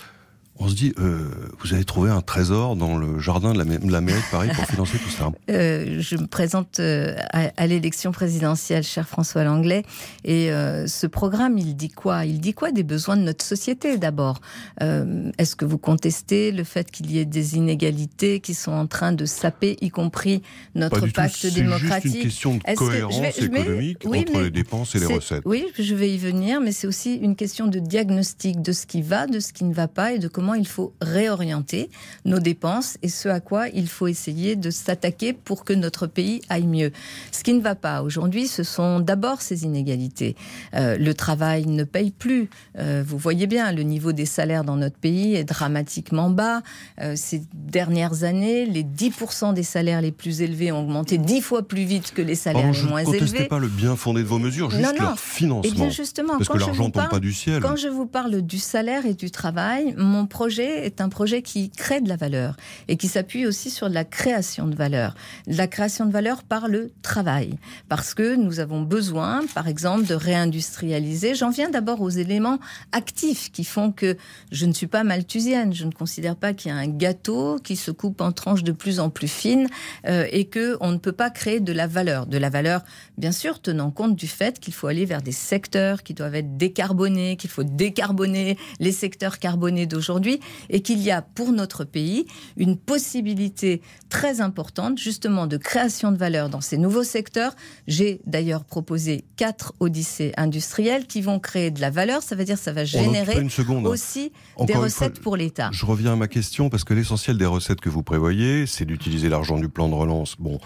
on 0.63 0.69
se 0.69 0.75
dit, 0.75 0.93
euh, 0.97 1.29
vous 1.59 1.73
avez 1.73 1.83
trouvé 1.83 2.09
un 2.09 2.21
trésor 2.21 2.77
dans 2.77 2.97
le 2.97 3.19
jardin 3.19 3.51
de 3.51 3.57
la, 3.57 3.65
de 3.65 3.91
la 3.91 3.99
mairie 3.99 4.21
de 4.21 4.31
Paris 4.31 4.49
pour 4.55 4.65
financer 4.65 4.97
tout 4.97 5.09
ça. 5.09 5.31
Euh, 5.49 5.99
Je 5.99 6.15
me 6.15 6.25
présente 6.25 6.79
euh, 6.79 7.15
à, 7.31 7.67
l'élection 7.67 8.11
présidentielle, 8.11 8.83
cher 8.83 9.07
François 9.07 9.43
Langlais, 9.43 9.83
et 10.23 10.49
ce 10.87 11.07
programme, 11.07 11.57
il 11.57 11.75
dit 11.75 11.89
quoi? 11.89 12.25
Il 12.25 12.39
dit 12.39 12.53
quoi 12.53 12.71
des 12.71 12.83
besoins 12.83 13.17
de 13.17 13.23
notre 13.23 13.43
société 13.43 13.97
d'abord? 13.97 14.39
Est-ce 14.79 15.55
que 15.55 15.65
vous 15.65 15.77
contestez 15.77 16.51
le 16.51 16.63
fait 16.63 16.89
qu'il 16.89 17.11
y 17.11 17.19
ait 17.19 17.25
des 17.25 17.55
inégalités 17.55 18.39
qui 18.39 18.53
sont 18.53 18.71
en 18.71 18.87
train 18.87 19.11
de 19.11 19.25
saper, 19.25 19.77
y 19.81 19.89
compris 19.89 20.41
notre 20.75 21.07
pacte 21.07 21.45
démocratique 21.45 22.11
C'est 22.11 22.17
une 22.17 22.23
question 22.23 22.55
de 22.55 22.75
cohérence 22.75 23.37
économique 23.37 24.05
entre 24.05 24.41
les 24.41 24.51
dépenses 24.51 24.95
et 24.95 24.99
les 24.99 25.05
recettes. 25.07 25.43
Oui, 25.45 25.65
je 25.77 25.95
vais 25.95 26.11
y 26.11 26.17
venir, 26.17 26.61
mais 26.61 26.71
c'est 26.71 26.87
aussi 26.87 27.15
une 27.15 27.35
question 27.35 27.67
de 27.67 27.79
diagnostic 27.79 28.61
de 28.61 28.71
ce 28.71 28.85
qui 28.85 29.01
va, 29.01 29.27
de 29.27 29.39
ce 29.39 29.53
qui 29.53 29.65
ne 29.65 29.73
va 29.73 29.87
pas 29.87 30.13
et 30.13 30.19
de 30.19 30.27
comment 30.27 30.52
comment 30.53 30.61
il 30.61 30.67
faut 30.67 30.93
réorienter 31.01 31.89
nos 32.25 32.39
dépenses 32.39 32.97
et 33.01 33.09
ce 33.09 33.29
à 33.29 33.39
quoi 33.39 33.69
il 33.69 33.87
faut 33.87 34.07
essayer 34.07 34.55
de 34.55 34.69
s'attaquer 34.69 35.33
pour 35.33 35.63
que 35.63 35.73
notre 35.73 36.05
pays 36.05 36.41
aille 36.49 36.67
mieux. 36.67 36.91
Ce 37.31 37.43
qui 37.43 37.53
ne 37.53 37.61
va 37.61 37.75
pas 37.75 38.03
aujourd'hui, 38.03 38.47
ce 38.47 38.63
sont 38.63 38.99
d'abord 38.99 39.41
ces 39.41 39.63
inégalités. 39.63 40.35
Euh, 40.75 40.97
le 40.97 41.13
travail 41.13 41.65
ne 41.65 41.83
paye 41.83 42.11
plus. 42.11 42.49
Euh, 42.77 43.03
vous 43.05 43.17
voyez 43.17 43.47
bien, 43.47 43.71
le 43.71 43.83
niveau 43.83 44.11
des 44.11 44.25
salaires 44.25 44.63
dans 44.63 44.75
notre 44.75 44.97
pays 44.97 45.35
est 45.35 45.43
dramatiquement 45.43 46.29
bas. 46.29 46.61
Euh, 47.01 47.13
ces 47.15 47.41
dernières 47.53 48.23
années, 48.23 48.65
les 48.65 48.83
10% 48.83 49.53
des 49.53 49.63
salaires 49.63 50.01
les 50.01 50.11
plus 50.11 50.41
élevés 50.41 50.71
ont 50.71 50.81
augmenté 50.81 51.17
10 51.17 51.41
fois 51.41 51.63
plus 51.63 51.85
vite 51.85 52.13
que 52.13 52.21
les 52.21 52.35
salaires 52.35 52.71
les 52.71 52.83
moins 52.83 52.99
élevés. 52.99 53.13
Ne 53.13 53.19
contestez 53.19 53.47
pas 53.47 53.59
le 53.59 53.67
bien 53.67 53.95
fondé 53.95 54.21
de 54.21 54.27
vos 54.27 54.39
mesures, 54.39 54.69
juste 54.69 54.83
non, 54.83 54.91
leur 54.99 55.19
financement. 55.19 55.63
Et 55.63 55.69
eh 55.73 55.75
bien 55.75 55.89
justement, 55.89 56.37
parce 56.37 56.49
que 56.49 56.57
l'argent 56.57 56.87
ne 56.87 56.91
tombe 56.91 57.09
pas 57.09 57.19
du 57.19 57.33
ciel. 57.33 57.61
Quand 57.61 57.75
je 57.75 57.87
vous 57.87 58.05
parle 58.05 58.41
du 58.41 58.59
salaire 58.59 59.05
et 59.05 59.13
du 59.13 59.31
travail, 59.31 59.95
mon 59.97 60.25
projet 60.33 60.85
est 60.85 60.99
un 60.99 61.09
projet 61.09 61.43
qui 61.43 61.69
crée 61.69 62.01
de 62.01 62.09
la 62.09 62.15
valeur 62.15 62.57
et 62.87 62.97
qui 62.97 63.07
s'appuie 63.07 63.45
aussi 63.45 63.69
sur 63.69 63.87
de 63.87 63.93
la 63.93 64.03
création 64.03 64.67
de 64.67 64.75
valeur. 64.75 65.13
La 65.45 65.67
création 65.67 66.07
de 66.07 66.11
valeur 66.11 66.41
par 66.43 66.67
le 66.67 66.91
travail. 67.03 67.59
Parce 67.87 68.15
que 68.15 68.35
nous 68.35 68.59
avons 68.59 68.81
besoin, 68.81 69.41
par 69.53 69.67
exemple, 69.67 70.07
de 70.07 70.15
réindustrialiser. 70.15 71.35
J'en 71.35 71.51
viens 71.51 71.69
d'abord 71.69 72.01
aux 72.01 72.09
éléments 72.09 72.57
actifs 72.91 73.51
qui 73.51 73.63
font 73.63 73.91
que 73.91 74.17
je 74.51 74.65
ne 74.65 74.73
suis 74.73 74.87
pas 74.87 75.03
malthusienne. 75.03 75.71
Je 75.71 75.85
ne 75.85 75.91
considère 75.91 76.35
pas 76.35 76.53
qu'il 76.53 76.71
y 76.71 76.73
a 76.73 76.77
un 76.77 76.87
gâteau 76.87 77.59
qui 77.63 77.75
se 77.75 77.91
coupe 77.91 78.19
en 78.19 78.31
tranches 78.31 78.63
de 78.63 78.71
plus 78.71 78.99
en 78.99 79.11
plus 79.11 79.27
fines 79.27 79.67
euh, 80.07 80.25
et 80.31 80.45
que 80.45 80.77
on 80.81 80.91
ne 80.91 80.97
peut 80.97 81.11
pas 81.11 81.29
créer 81.29 81.59
de 81.59 81.73
la 81.73 81.85
valeur. 81.85 82.25
De 82.25 82.39
la 82.39 82.49
valeur, 82.49 82.81
bien 83.19 83.31
sûr, 83.31 83.61
tenant 83.61 83.91
compte 83.91 84.15
du 84.15 84.27
fait 84.27 84.59
qu'il 84.59 84.73
faut 84.73 84.87
aller 84.87 85.05
vers 85.05 85.21
des 85.21 85.31
secteurs 85.31 86.01
qui 86.01 86.15
doivent 86.15 86.35
être 86.35 86.57
décarbonés, 86.57 87.37
qu'il 87.37 87.51
faut 87.51 87.63
décarboner 87.63 88.57
les 88.79 88.91
secteurs 88.91 89.37
carbonés 89.37 89.85
d'aujourd'hui 89.85 90.22
et 90.69 90.81
qu'il 90.81 91.01
y 91.01 91.11
a 91.11 91.21
pour 91.21 91.51
notre 91.51 91.83
pays 91.83 92.25
une 92.57 92.77
possibilité 92.77 93.81
très 94.09 94.41
importante 94.41 94.97
justement 94.97 95.47
de 95.47 95.57
création 95.57 96.11
de 96.11 96.17
valeur 96.17 96.49
dans 96.49 96.61
ces 96.61 96.77
nouveaux 96.77 97.03
secteurs. 97.03 97.55
J'ai 97.87 98.21
d'ailleurs 98.25 98.63
proposé 98.63 99.25
quatre 99.37 99.73
odyssées 99.79 100.33
industrielles 100.37 101.07
qui 101.07 101.21
vont 101.21 101.39
créer 101.39 101.71
de 101.71 101.81
la 101.81 101.89
valeur. 101.89 102.21
Ça 102.21 102.35
veut 102.35 102.45
dire 102.45 102.57
ça 102.57 102.71
va 102.71 102.85
générer 102.85 103.45
aussi 103.85 104.31
des 104.59 104.73
recettes 104.73 105.19
pour 105.19 105.37
l'État. 105.37 105.69
Je 105.71 105.85
reviens 105.85 106.13
à 106.13 106.15
ma 106.15 106.27
question 106.27 106.69
parce 106.69 106.83
que 106.83 106.93
l'essentiel 106.93 107.37
des 107.37 107.45
recettes 107.45 107.81
que 107.81 107.89
vous 107.89 108.03
prévoyez, 108.03 108.65
c'est 108.65 108.85
d'utiliser 108.85 109.29
l'argent 109.29 109.57
du 109.57 109.69
plan 109.69 109.89
de 109.89 109.95
relance. 109.95 110.35
Bon, 110.39 110.59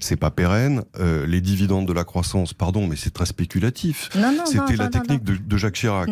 c'est 0.00 0.16
pas 0.16 0.30
pérenne. 0.30 0.82
Euh, 0.98 1.26
les 1.26 1.40
dividendes 1.40 1.86
de 1.86 1.92
la 1.92 2.04
croissance, 2.04 2.54
pardon, 2.54 2.86
mais 2.86 2.96
c'est 2.96 3.12
très 3.12 3.26
spéculatif. 3.26 4.10
C'était 4.46 4.76
la 4.76 4.88
technique 4.88 5.24
de, 5.24 5.56
Jacques 5.56 5.74
Chirac. 5.74 6.08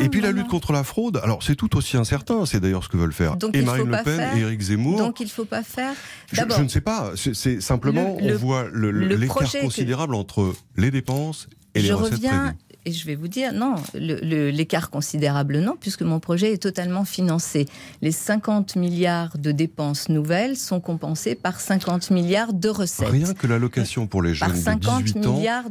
et 0.00 0.08
puis 0.08 0.20
la 0.20 0.32
lutte 0.32 0.48
contre 0.48 0.72
la 0.72 0.84
fraude, 0.84 1.20
alors 1.22 1.42
c'est 1.42 1.56
tout 1.56 1.76
aussi 1.76 1.96
incertain. 1.96 2.35
C'est 2.44 2.60
d'ailleurs 2.60 2.84
ce 2.84 2.88
que 2.88 2.96
veulent 2.96 3.12
faire 3.12 3.36
et 3.52 3.62
Marine 3.62 3.90
Le 3.90 4.02
Pen 4.02 4.36
et 4.36 4.40
Éric 4.40 4.60
Zemmour. 4.60 4.98
Donc 4.98 5.20
il 5.20 5.24
ne 5.24 5.30
faut 5.30 5.44
pas 5.44 5.62
faire. 5.62 5.92
Je, 6.32 6.42
je, 6.48 6.62
ne 6.62 6.68
sais 6.68 6.80
pas. 6.80 7.12
C'est 7.16 7.60
simplement, 7.60 8.16
on 8.20 8.36
voit 8.36 8.66
l'écart 8.72 9.50
considérable 9.62 10.14
entre 10.14 10.54
les 10.76 10.90
dépenses 10.90 11.48
et 11.74 11.82
les 11.82 11.92
recettes 11.92 12.14
reviens, 12.14 12.54
et 12.86 12.92
je 12.92 13.04
vais 13.04 13.16
vous 13.16 13.26
dire, 13.26 13.52
non, 13.52 13.74
l'écart 13.94 14.90
considérable, 14.90 15.58
non, 15.58 15.76
puisque 15.78 16.02
mon 16.02 16.20
projet 16.20 16.52
est 16.52 16.62
totalement 16.62 17.04
financé. 17.04 17.66
Les 18.00 18.12
50 18.12 18.76
milliards 18.76 19.36
de 19.38 19.50
dépenses 19.50 20.08
nouvelles 20.08 20.56
sont 20.56 20.80
compensés 20.80 21.34
par 21.34 21.60
50 21.60 22.12
milliards 22.12 22.52
de 22.52 22.68
recettes. 22.68 23.08
Rien 23.08 23.34
que 23.34 23.48
l'allocation 23.48 24.06
pour 24.06 24.22
les 24.22 24.34
jeunes 24.34 24.50
de 24.50 24.54
18 24.54 24.86
ans, 24.86 25.00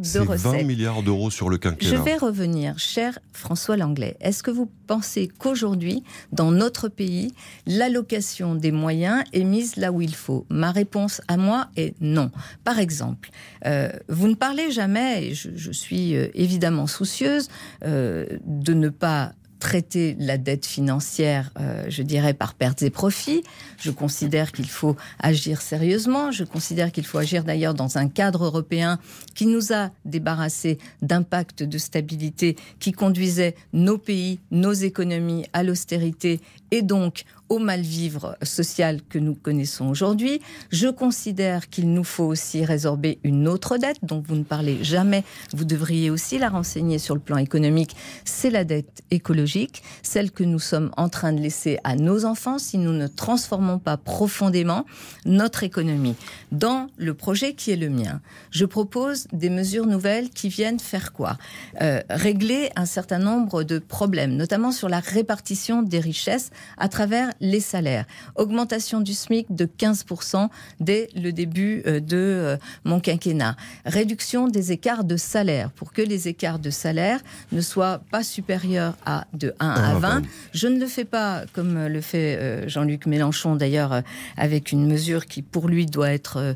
c'est 0.03 0.25
20 0.25 0.63
milliards 0.63 1.03
d'euros 1.03 1.31
sur 1.31 1.47
le 1.47 1.57
quinquennat. 1.57 1.89
Je 1.89 1.95
vais 1.95 2.17
revenir, 2.17 2.77
cher 2.79 3.17
François 3.31 3.77
Langlais. 3.77 4.17
Est-ce 4.19 4.43
que 4.43 4.51
vous 4.51 4.69
pensez 4.85 5.29
qu'aujourd'hui, 5.39 6.03
dans 6.33 6.51
notre 6.51 6.89
pays, 6.89 7.33
l'allocation 7.65 8.55
des 8.55 8.73
moyens 8.73 9.23
est 9.31 9.45
mise 9.45 9.77
là 9.77 9.93
où 9.93 10.01
il 10.01 10.15
faut? 10.15 10.45
Ma 10.49 10.73
réponse 10.73 11.21
à 11.29 11.37
moi 11.37 11.69
est 11.77 11.95
non. 12.01 12.29
Par 12.65 12.77
exemple, 12.79 13.29
euh, 13.65 13.89
vous 14.09 14.27
ne 14.27 14.35
parlez 14.35 14.69
jamais, 14.71 15.27
et 15.27 15.33
je, 15.33 15.49
je 15.55 15.71
suis 15.71 16.17
euh, 16.17 16.27
évidemment 16.33 16.87
sous 16.87 17.04
soucieuse 17.05 17.49
euh, 17.83 18.25
de 18.45 18.73
ne 18.73 18.89
pas 18.89 19.33
traiter 19.59 20.15
la 20.19 20.37
dette 20.37 20.65
financière, 20.65 21.51
euh, 21.59 21.85
je 21.87 22.03
dirais, 22.03 22.33
par 22.33 22.53
pertes 22.53 22.81
et 22.81 22.89
profits. 22.89 23.43
Je 23.79 23.89
considère 23.89 24.51
qu'il 24.51 24.67
faut 24.67 24.95
agir 25.19 25.61
sérieusement. 25.61 26.31
Je 26.31 26.43
considère 26.43 26.91
qu'il 26.91 27.05
faut 27.05 27.17
agir 27.17 27.43
d'ailleurs 27.43 27.73
dans 27.73 27.97
un 27.97 28.07
cadre 28.07 28.45
européen 28.45 28.99
qui 29.33 29.45
nous 29.45 29.71
a 29.73 29.91
débarrassé 30.03 30.77
d'impact 31.01 31.63
de 31.63 31.77
stabilité 31.77 32.57
qui 32.79 32.91
conduisait 32.91 33.55
nos 33.71 33.97
pays, 33.97 34.39
nos 34.51 34.73
économies 34.73 35.45
à 35.53 35.63
l'austérité 35.63 36.41
et 36.71 36.81
donc 36.81 37.23
au 37.49 37.59
mal-vivre 37.59 38.37
social 38.41 39.01
que 39.07 39.19
nous 39.19 39.35
connaissons 39.35 39.87
aujourd'hui. 39.87 40.41
Je 40.71 40.87
considère 40.87 41.69
qu'il 41.69 41.93
nous 41.93 42.03
faut 42.03 42.23
aussi 42.25 42.65
résorber 42.65 43.19
une 43.23 43.47
autre 43.47 43.77
dette 43.77 43.97
dont 44.03 44.23
vous 44.25 44.35
ne 44.35 44.43
parlez 44.43 44.83
jamais. 44.83 45.23
Vous 45.53 45.65
devriez 45.65 46.09
aussi 46.09 46.37
la 46.37 46.49
renseigner 46.49 46.99
sur 46.99 47.13
le 47.13 47.21
plan 47.21 47.37
économique. 47.37 47.95
C'est 48.23 48.49
la 48.49 48.63
dette 48.63 49.03
écologique, 49.11 49.83
celle 50.01 50.31
que 50.31 50.43
nous 50.43 50.59
sommes 50.59 50.91
en 50.97 51.09
train 51.09 51.33
de 51.33 51.39
laisser 51.39 51.79
à 51.83 51.95
nos 51.95 52.25
enfants 52.25 52.57
si 52.57 52.77
nous 52.77 52.93
ne 52.93 53.07
transformons 53.07 53.79
pas 53.79 53.97
profondément 53.97 54.85
notre 55.25 55.63
économie. 55.63 56.15
Dans 56.51 56.87
le 56.97 57.13
projet 57.13 57.53
qui 57.53 57.71
est 57.71 57.75
le 57.75 57.89
mien, 57.89 58.21
je 58.51 58.65
propose 58.65 59.27
des 59.31 59.49
mesures 59.49 59.85
nouvelles 59.85 60.29
qui 60.29 60.49
viennent 60.49 60.79
faire 60.79 61.13
quoi? 61.13 61.37
Euh, 61.81 62.01
Régler 62.09 62.69
un 62.75 62.85
certain 62.85 63.19
nombre 63.19 63.63
de 63.63 63.79
problèmes, 63.79 64.35
notamment 64.35 64.71
sur 64.71 64.89
la 64.89 64.99
répartition 64.99 65.81
des 65.81 65.99
richesses 65.99 66.51
à 66.77 66.89
travers 66.89 67.33
les 67.39 67.59
salaires. 67.59 68.05
Augmentation 68.35 69.01
du 69.01 69.13
SMIC 69.13 69.53
de 69.53 69.65
15% 69.65 70.49
dès 70.79 71.09
le 71.15 71.31
début 71.31 71.83
euh, 71.85 71.99
de 71.99 72.17
euh, 72.17 72.57
mon 72.83 72.99
quinquennat. 72.99 73.55
Réduction 73.85 74.47
des 74.47 74.71
écarts 74.71 75.03
de 75.03 75.17
salaire 75.17 75.71
pour 75.71 75.93
que 75.93 76.01
les 76.01 76.27
écarts 76.27 76.59
de 76.59 76.69
salaire 76.69 77.19
ne 77.51 77.61
soient 77.61 78.01
pas 78.11 78.23
supérieurs 78.23 78.97
à 79.05 79.25
de 79.33 79.53
1 79.59 79.69
à 79.69 79.93
20. 79.95 80.21
Je 80.53 80.67
ne 80.67 80.79
le 80.79 80.87
fais 80.87 81.05
pas 81.05 81.43
comme 81.53 81.87
le 81.87 82.01
fait 82.01 82.37
euh, 82.39 82.67
Jean-Luc 82.67 83.05
Mélenchon 83.05 83.55
d'ailleurs 83.55 84.01
avec 84.37 84.71
une 84.71 84.87
mesure 84.87 85.25
qui 85.25 85.41
pour 85.41 85.67
lui 85.67 85.85
doit 85.85 86.11
être 86.11 86.55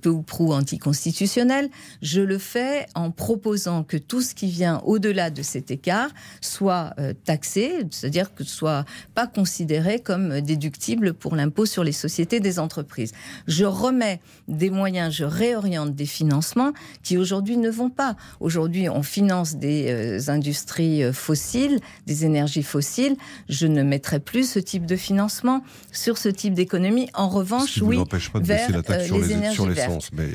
peu 0.00 0.10
ou 0.10 0.22
prou 0.22 0.52
anticonstitutionnelle. 0.52 1.68
Je 2.02 2.20
le 2.20 2.38
fais 2.38 2.86
en 2.94 3.10
proposant 3.10 3.82
que 3.84 3.96
tout 3.96 4.20
ce 4.20 4.34
qui 4.34 4.48
vient 4.48 4.80
au-delà 4.84 5.30
de 5.30 5.42
cet 5.42 5.70
écart 5.70 6.10
soit 6.40 6.94
taxé, 7.24 7.86
c'est-à-dire 7.90 8.34
que 8.34 8.44
ce 8.44 8.54
soit 8.54 8.84
pas 9.14 9.26
considéré 9.26 10.00
comme 10.04 10.40
déductible 10.40 11.14
pour 11.14 11.34
l'impôt 11.34 11.66
sur 11.66 11.82
les 11.82 11.92
sociétés 11.92 12.40
des 12.40 12.58
entreprises. 12.58 13.12
Je 13.46 13.64
remets 13.64 14.20
des 14.48 14.70
moyens, 14.70 15.12
je 15.12 15.24
réoriente 15.24 15.94
des 15.94 16.06
financements 16.06 16.72
qui 17.02 17.18
aujourd'hui 17.18 17.56
ne 17.56 17.70
vont 17.70 17.90
pas. 17.90 18.16
Aujourd'hui, 18.40 18.88
on 18.88 19.02
finance 19.02 19.56
des 19.56 19.86
euh, 19.88 20.30
industries 20.30 21.02
euh, 21.02 21.12
fossiles, 21.12 21.80
des 22.06 22.24
énergies 22.24 22.62
fossiles. 22.62 23.16
Je 23.48 23.66
ne 23.66 23.82
mettrai 23.82 24.20
plus 24.20 24.48
ce 24.48 24.58
type 24.58 24.86
de 24.86 24.96
financement 24.96 25.62
sur 25.92 26.18
ce 26.18 26.28
type 26.28 26.54
d'économie. 26.54 27.08
En 27.14 27.28
revanche, 27.28 27.80
oui, 27.82 27.98
pas 28.04 28.18
de 28.18 28.44
vers 28.44 28.68
baisser 28.68 28.72
la 28.72 28.82
taxe 28.82 29.10
euh, 29.10 29.18
les, 29.18 29.32
énergies 29.32 29.54
sur 29.54 29.66
l'essence, 29.66 30.10
mais 30.12 30.28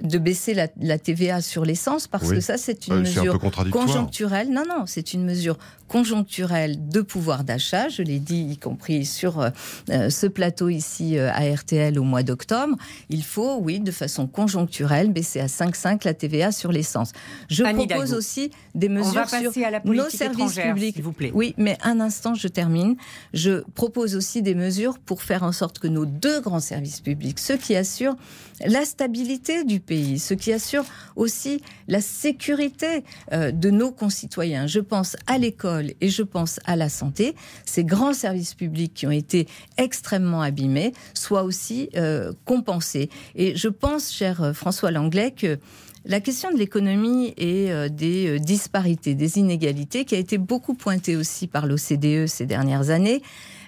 de 0.00 0.18
baisser 0.18 0.54
la, 0.54 0.98
TVA 0.98 1.40
sur 1.40 1.64
l'essence 1.64 2.06
parce 2.06 2.30
que 2.30 2.40
ça, 2.40 2.56
c'est 2.56 2.86
une 2.88 3.00
mesure 3.00 3.38
conjoncturelle. 3.70 4.50
Non, 4.50 4.62
non, 4.68 4.84
c'est 4.86 5.12
une 5.12 5.24
mesure 5.24 5.58
conjoncturelle 5.88 6.88
de 6.88 7.00
pouvoir 7.00 7.44
d'achat. 7.44 7.88
Je 7.88 8.02
l'ai 8.02 8.18
dit, 8.18 8.40
y 8.52 8.58
compris 8.58 9.04
sur 9.08 9.40
euh, 9.40 9.50
euh, 9.90 10.10
ce 10.10 10.26
plateau 10.26 10.68
ici 10.68 11.18
euh, 11.18 11.30
à 11.32 11.52
RTL 11.54 11.98
au 11.98 12.04
mois 12.04 12.22
d'octobre, 12.22 12.76
il 13.10 13.24
faut, 13.24 13.56
oui, 13.56 13.80
de 13.80 13.90
façon 13.90 14.26
conjoncturelle, 14.26 15.12
baisser 15.12 15.40
à 15.40 15.46
5,5 15.46 16.04
la 16.04 16.14
TVA 16.14 16.52
sur 16.52 16.70
l'essence. 16.70 17.12
Je 17.48 17.64
propose 17.64 18.14
aussi 18.14 18.50
des 18.74 18.88
mesures 18.88 19.28
sur 19.28 19.52
nos 19.84 20.08
services 20.08 20.54
publics. 20.54 21.00
Vous 21.00 21.12
plaît. 21.12 21.32
Oui, 21.34 21.54
mais 21.56 21.78
un 21.82 22.00
instant, 22.00 22.34
je 22.34 22.48
termine. 22.48 22.96
Je 23.32 23.62
propose 23.74 24.14
aussi 24.14 24.42
des 24.42 24.54
mesures 24.54 24.98
pour 24.98 25.22
faire 25.22 25.42
en 25.42 25.52
sorte 25.52 25.78
que 25.78 25.88
nos 25.88 26.06
deux 26.06 26.40
grands 26.40 26.60
services 26.60 27.00
publics, 27.00 27.38
ceux 27.38 27.56
qui 27.56 27.74
assurent 27.74 28.16
la 28.64 28.84
stabilité 28.84 29.64
du 29.64 29.80
pays, 29.80 30.18
ceux 30.18 30.34
qui 30.34 30.52
assurent 30.52 30.84
aussi 31.14 31.62
la 31.86 32.00
sécurité 32.00 33.04
de 33.32 33.70
nos 33.70 33.92
concitoyens. 33.92 34.66
Je 34.66 34.80
pense 34.80 35.16
à 35.26 35.38
l'école 35.38 35.92
et 36.00 36.08
je 36.08 36.22
pense 36.22 36.60
à 36.64 36.76
la 36.76 36.88
santé. 36.88 37.34
Ces 37.64 37.84
grands 37.84 38.12
services 38.12 38.54
publics 38.54 38.97
qui 38.98 39.06
ont 39.06 39.12
été 39.12 39.46
extrêmement 39.76 40.42
abîmés 40.42 40.92
soient 41.14 41.44
aussi 41.44 41.88
euh, 41.96 42.32
compensés. 42.44 43.10
Et 43.36 43.54
je 43.54 43.68
pense, 43.68 44.12
cher 44.12 44.42
euh, 44.42 44.52
François 44.52 44.90
Langlais, 44.90 45.30
que 45.30 45.58
la 46.04 46.20
question 46.20 46.50
de 46.50 46.56
l'économie 46.56 47.32
et 47.36 47.70
euh, 47.70 47.88
des 47.88 48.40
disparités, 48.40 49.14
des 49.14 49.38
inégalités, 49.38 50.04
qui 50.04 50.16
a 50.16 50.18
été 50.18 50.36
beaucoup 50.36 50.74
pointée 50.74 51.16
aussi 51.16 51.46
par 51.46 51.66
l'OCDE 51.66 52.26
ces 52.26 52.46
dernières 52.46 52.90
années, 52.90 53.22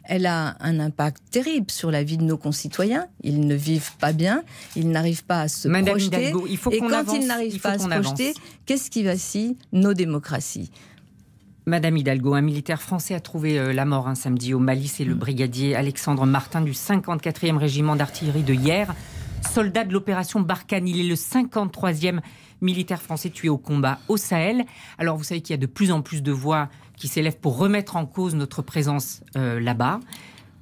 elle 0.04 0.26
a 0.26 0.56
un 0.58 0.80
impact 0.80 1.22
terrible 1.30 1.70
sur 1.70 1.92
la 1.92 2.02
vie 2.02 2.16
de 2.16 2.24
nos 2.24 2.38
concitoyens. 2.38 3.06
Ils 3.22 3.46
ne 3.46 3.54
vivent 3.54 3.96
pas 4.00 4.12
bien, 4.12 4.42
ils 4.74 4.88
n'arrivent 4.90 5.24
pas 5.24 5.42
à 5.42 5.48
se 5.48 5.68
projeter. 5.68 6.32
il 6.48 6.56
faut 6.56 6.72
et 6.72 6.80
quand 6.80 7.12
ils 7.14 7.26
n'arrivent 7.28 7.60
pas 7.60 7.72
à 7.72 7.78
se 7.78 7.86
projeter, 7.86 8.34
qu'est-ce 8.66 8.90
qui 8.90 9.04
vacille 9.04 9.56
Nos 9.72 9.94
démocraties? 9.94 10.72
Madame 11.70 11.98
Hidalgo, 11.98 12.34
un 12.34 12.40
militaire 12.40 12.82
français 12.82 13.14
a 13.14 13.20
trouvé 13.20 13.56
euh, 13.56 13.72
la 13.72 13.84
mort 13.84 14.08
un 14.08 14.16
samedi 14.16 14.54
au 14.54 14.58
Mali. 14.58 14.88
C'est 14.88 15.04
le 15.04 15.14
mm. 15.14 15.18
brigadier 15.18 15.76
Alexandre 15.76 16.26
Martin 16.26 16.62
du 16.62 16.72
54e 16.72 17.56
régiment 17.56 17.94
d'artillerie 17.94 18.42
de 18.42 18.52
hier, 18.52 18.92
soldat 19.48 19.84
de 19.84 19.92
l'opération 19.92 20.40
Barkhane. 20.40 20.88
Il 20.88 20.98
est 20.98 21.08
le 21.08 21.14
53e 21.14 22.18
militaire 22.60 23.00
français 23.00 23.30
tué 23.30 23.48
au 23.48 23.56
combat 23.56 24.00
au 24.08 24.16
Sahel. 24.16 24.64
Alors 24.98 25.16
vous 25.16 25.22
savez 25.22 25.42
qu'il 25.42 25.52
y 25.52 25.58
a 25.58 25.58
de 25.58 25.66
plus 25.66 25.92
en 25.92 26.02
plus 26.02 26.24
de 26.24 26.32
voix 26.32 26.70
qui 26.96 27.06
s'élèvent 27.06 27.38
pour 27.38 27.56
remettre 27.56 27.94
en 27.94 28.04
cause 28.04 28.34
notre 28.34 28.62
présence 28.62 29.22
euh, 29.36 29.60
là-bas. 29.60 30.00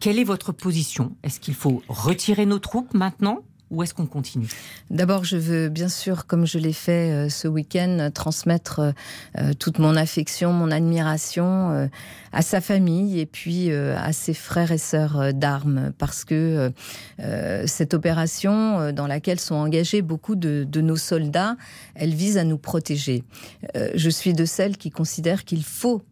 Quelle 0.00 0.18
est 0.18 0.24
votre 0.24 0.52
position? 0.52 1.16
Est-ce 1.22 1.40
qu'il 1.40 1.54
faut 1.54 1.82
retirer 1.88 2.44
nos 2.44 2.58
troupes 2.58 2.92
maintenant? 2.92 3.38
Ou 3.70 3.82
est-ce 3.82 3.92
qu'on 3.92 4.06
continue? 4.06 4.48
D'abord, 4.90 5.24
je 5.24 5.36
veux 5.36 5.68
bien 5.68 5.88
sûr, 5.88 6.26
comme 6.26 6.46
je 6.46 6.58
l'ai 6.58 6.72
fait 6.72 7.12
euh, 7.12 7.28
ce 7.28 7.48
week-end, 7.48 8.10
transmettre 8.14 8.94
euh, 9.38 9.52
toute 9.58 9.78
mon 9.78 9.94
affection, 9.94 10.52
mon 10.52 10.70
admiration 10.70 11.70
euh, 11.70 11.86
à 12.32 12.42
sa 12.42 12.60
famille 12.60 13.20
et 13.20 13.26
puis 13.26 13.72
à 13.72 14.12
ses 14.12 14.34
frères 14.34 14.70
et 14.70 14.78
sœurs 14.78 15.32
d'armes, 15.32 15.92
parce 15.96 16.26
que 16.26 16.70
cette 17.64 17.94
opération 17.94 18.92
dans 18.92 19.06
laquelle 19.06 19.40
sont 19.40 19.54
engagés 19.54 20.02
beaucoup 20.02 20.36
de, 20.36 20.66
de, 20.68 20.80
nos 20.82 20.96
soldats, 20.96 21.56
elle 21.94 22.12
vise 22.12 22.36
à 22.36 22.44
nous 22.44 22.58
protéger. 22.58 23.24
je 23.94 24.10
suis 24.10 24.34
de 24.34 24.44
celles 24.44 24.76
qui 24.76 24.90
considèrent 24.90 25.46
qu'il 25.46 25.64
faut 25.64 26.02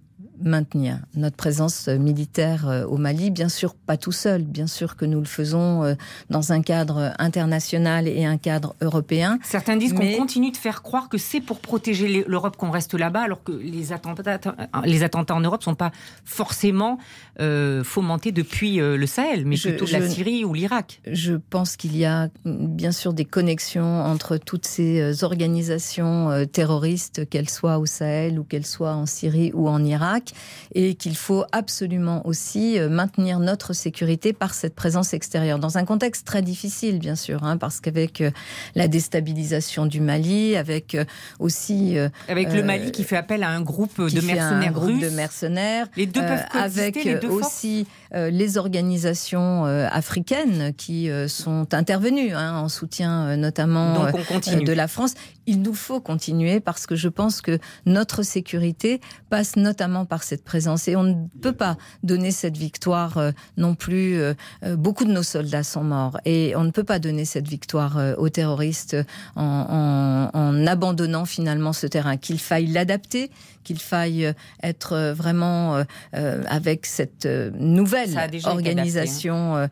maintenir 0.43 0.99
notre 1.15 1.37
présence 1.37 1.89
militaire 1.89 2.69
euh, 2.69 2.85
au 2.87 2.97
Mali, 2.97 3.31
bien 3.31 3.49
sûr 3.49 3.75
pas 3.75 3.97
tout 3.97 4.13
seul, 4.13 4.43
bien 4.43 4.67
sûr 4.67 4.97
que 4.97 5.05
nous 5.05 5.19
le 5.19 5.27
faisons 5.27 5.85
euh, 5.85 5.95
dans 6.31 6.53
un 6.53 6.63
cadre 6.63 7.13
international 7.19 8.09
et 8.09 8.25
un 8.25 8.37
cadre 8.37 8.75
européen. 8.81 9.39
Certains 9.43 9.77
disent 9.77 9.93
qu'on 9.93 10.13
continue 10.13 10.51
de 10.51 10.57
faire 10.57 10.83
croire 10.83 11.09
que 11.09 11.19
c'est 11.19 11.41
pour 11.41 11.61
protéger 11.61 12.25
l'Europe 12.27 12.57
qu'on 12.57 12.71
reste 12.71 12.95
là-bas, 12.95 13.23
alors 13.23 13.43
que 13.43 13.53
les 13.53 13.93
attentats, 13.93 14.41
les 14.85 15.03
attentats 15.03 15.35
en 15.35 15.41
Europe 15.41 15.61
ne 15.61 15.65
sont 15.65 15.75
pas 15.75 15.93
forcément 16.25 16.99
euh, 17.41 17.85
fomentés 17.85 18.33
depuis 18.33 18.77
le 18.77 19.07
Sahel, 19.07 19.47
mais 19.47 19.57
plutôt 19.57 19.85
de 19.85 19.93
la 19.93 20.09
Syrie 20.09 20.45
ou 20.45 20.55
l'Irak. 20.55 21.01
Je 21.11 21.35
pense 21.35 21.77
qu'il 21.77 21.97
y 21.97 22.05
a 22.05 22.29
bien 22.45 22.93
sûr 22.93 23.13
des 23.13 23.25
connexions 23.25 24.03
entre 24.03 24.37
toutes 24.37 24.67
ces 24.67 25.25
organisations 25.25 26.47
terroristes, 26.53 27.29
qu'elles 27.29 27.51
soient 27.51 27.79
au 27.79 27.87
Sahel 27.87 28.39
ou 28.39 28.45
qu'elles 28.45 28.67
soient 28.67 28.95
en 28.95 29.07
Syrie 29.07 29.51
ou 29.55 29.69
en 29.69 29.85
Irak 29.85 30.26
et 30.75 30.95
qu'il 30.95 31.17
faut 31.17 31.45
absolument 31.53 32.27
aussi 32.27 32.79
euh, 32.79 32.89
maintenir 32.89 33.39
notre 33.39 33.73
sécurité 33.73 34.33
par 34.33 34.55
cette 34.55 34.75
présence 34.75 35.15
extérieure. 35.15 35.59
Dans 35.59 35.79
un 35.79 35.85
contexte 35.85 36.27
très 36.27 36.43
difficile 36.43 36.99
bien 36.99 37.17
sûr 37.17 37.45
hein, 37.45 37.57
parce 37.57 37.81
qu'avec 37.81 38.21
euh, 38.21 38.31
la 38.75 38.89
déstabilisation 38.89 39.87
du 39.87 40.01
Mali 40.01 40.57
avec 40.57 40.95
euh, 40.95 41.05
aussi 41.39 41.97
avec 42.29 42.53
le 42.53 42.63
Mali 42.63 42.93
qui 42.93 43.05
fait 43.05 43.17
appel 43.17 43.43
à 43.43 43.51
un 43.51 43.61
groupe 43.61 43.99
de 43.99 44.21
mercenaires 44.21 44.73
groupe 44.73 45.01
de 45.01 45.09
mercenaires 45.11 45.87
les 45.97 46.07
deux 46.07 46.21
peuvent 46.21 46.45
avec 46.53 47.03
les 47.05 47.15
deux 47.17 47.29
aussi 47.29 47.87
les 48.15 48.59
organisations 48.59 49.65
africaines 49.65 50.73
qui 50.77 51.09
sont 51.29 51.75
intervenues 51.75 52.33
hein, 52.33 52.57
en 52.57 52.69
soutien 52.69 53.37
notamment 53.37 54.07
de 54.07 54.73
la 54.73 54.89
France 54.89 55.15
il 55.47 55.63
nous 55.63 55.75
faut 55.75 56.01
continuer 56.01 56.61
parce 56.61 56.87
que 56.87 56.97
je 56.97 57.09
pense 57.09 57.41
que 57.41 57.59
notre 57.87 58.23
sécurité 58.23 59.01
passe 59.31 59.57
notamment 59.57 60.05
par 60.05 60.23
cette 60.23 60.45
présence 60.45 60.89
et 60.89 60.97
on 60.97 61.05
ne 61.05 61.15
peut 61.41 61.53
pas 61.53 61.77
donner 62.03 62.33
cette 62.33 62.57
victoire 62.57 63.19
euh, 63.19 63.31
non 63.57 63.75
plus. 63.75 64.19
Euh, 64.19 64.35
euh, 64.65 64.77
beaucoup 64.77 65.05
de 65.05 65.13
nos 65.13 65.23
soldats 65.23 65.63
sont 65.63 65.85
morts 65.85 66.19
et 66.25 66.55
on 66.57 66.65
ne 66.65 66.71
peut 66.71 66.85
pas 66.85 66.99
donner 66.99 67.25
cette 67.25 67.47
victoire 67.47 67.99
aux 68.19 68.29
terroristes 68.29 68.97
en, 69.37 70.31
en 70.33 70.67
abandonnant 70.67 71.25
finalement 71.25 71.73
ce 71.73 71.87
terrain. 71.87 72.17
Qu'il 72.17 72.41
faille 72.41 72.67
l'adapter, 72.67 73.31
qu'il 73.63 73.79
faille 73.79 74.33
être 74.63 75.13
vraiment 75.13 75.85
avec 76.13 76.87
cette 76.87 77.27
nouvelle 77.27 77.96
hein. 77.97 78.51
organisation, 78.51 79.69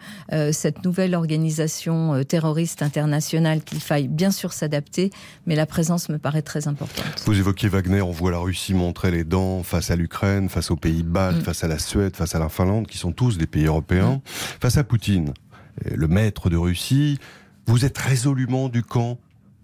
cette 0.52 0.85
nouvelle 0.85 1.14
organisation 1.14 2.23
terroriste 2.25 2.83
internationale, 2.83 3.62
qu'il 3.62 3.81
faille 3.81 4.09
bien 4.09 4.31
sûr 4.31 4.52
s'adapter, 4.52 5.11
mais 5.47 5.54
la 5.54 5.66
présence 5.66 6.09
me 6.09 6.19
paraît 6.19 6.43
très 6.43 6.69
importante. 6.69 7.23
Vous 7.26 7.38
évoquez 7.38 7.69
Wagner, 7.69 8.02
on 8.02 8.11
voit 8.11 8.31
la 8.31 8.38
Russie 8.38 8.75
montrer 8.75 9.11
les 9.11 9.25
dents 9.25 9.62
face 9.62 9.90
à 9.90 9.97
l'Ukraine, 9.97 10.49
face 10.49 10.71
aux 10.71 10.76
pays 10.76 11.02
baltes, 11.02 11.38
mm. 11.38 11.45
face 11.45 11.64
à 11.64 11.69
la 11.69 11.78
Suède, 11.78 12.16
face 12.16 12.35
à 12.35 12.38
la 12.38 12.49
Finlande, 12.49 12.87
qui 12.87 12.99
sont 12.99 13.12
tous 13.12 13.38
des 13.38 13.47
pays 13.47 13.66
européens, 13.66 14.16
mm. 14.16 14.21
face 14.61 14.76
à 14.76 14.85
Poutine, 14.85 15.35
le 15.85 16.09
maître 16.09 16.50
de 16.50 16.57
Russie. 16.57 17.19
Vous 17.66 17.85
êtes 17.85 17.99
résolument 17.99 18.69
du 18.69 18.83
camp 18.83 19.19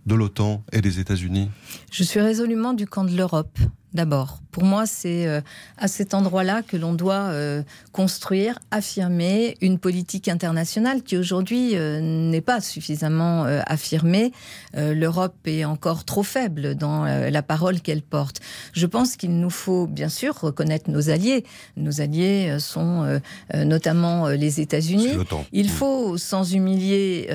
de 0.07 0.15
l'OTAN 0.15 0.65
et 0.73 0.81
des 0.81 0.99
États-Unis? 0.99 1.51
Je 1.93 2.03
suis 2.03 2.21
résolument 2.21 2.73
du 2.73 2.87
camp 2.87 3.05
de 3.05 3.17
l'Europe 3.17 3.59
d'abord. 3.95 4.41
Pour 4.51 4.65
moi, 4.65 4.87
c'est 4.87 5.27
euh, 5.27 5.41
à 5.79 5.89
cet 5.89 6.15
endroit-là 6.15 6.63
que 6.63 6.77
l'on 6.77 6.93
doit 6.93 7.31
euh, 7.31 7.63
construire, 7.93 8.59
affirmer 8.71 9.57
une 9.61 9.79
politique 9.79 10.29
internationale 10.29 11.03
qui 11.03 11.17
aujourd'hui 11.17 11.77
euh, 11.77 12.01
n'est 12.01 12.41
pas 12.41 12.61
suffisamment 12.61 13.45
affirmée. 13.67 14.33
L'Europe 14.75 15.35
est 15.47 15.65
encore 15.65 16.05
trop 16.05 16.23
faible 16.23 16.75
dans 16.75 17.05
la 17.05 17.43
parole 17.43 17.81
qu'elle 17.81 18.03
porte. 18.03 18.41
Je 18.73 18.87
pense 18.87 19.17
qu'il 19.17 19.39
nous 19.39 19.51
faut 19.51 19.87
bien 19.87 20.09
sûr 20.09 20.39
reconnaître 20.39 20.91
nos 20.91 21.11
alliés. 21.11 21.45
Nos 21.77 22.01
alliés 22.01 22.57
sont 22.59 23.21
notamment 23.55 24.29
les 24.29 24.61
États-Unis. 24.61 25.13
Il 25.53 25.67
mm. 25.67 25.71
faut, 25.71 26.19
sans 26.19 26.53
humilier 26.53 27.29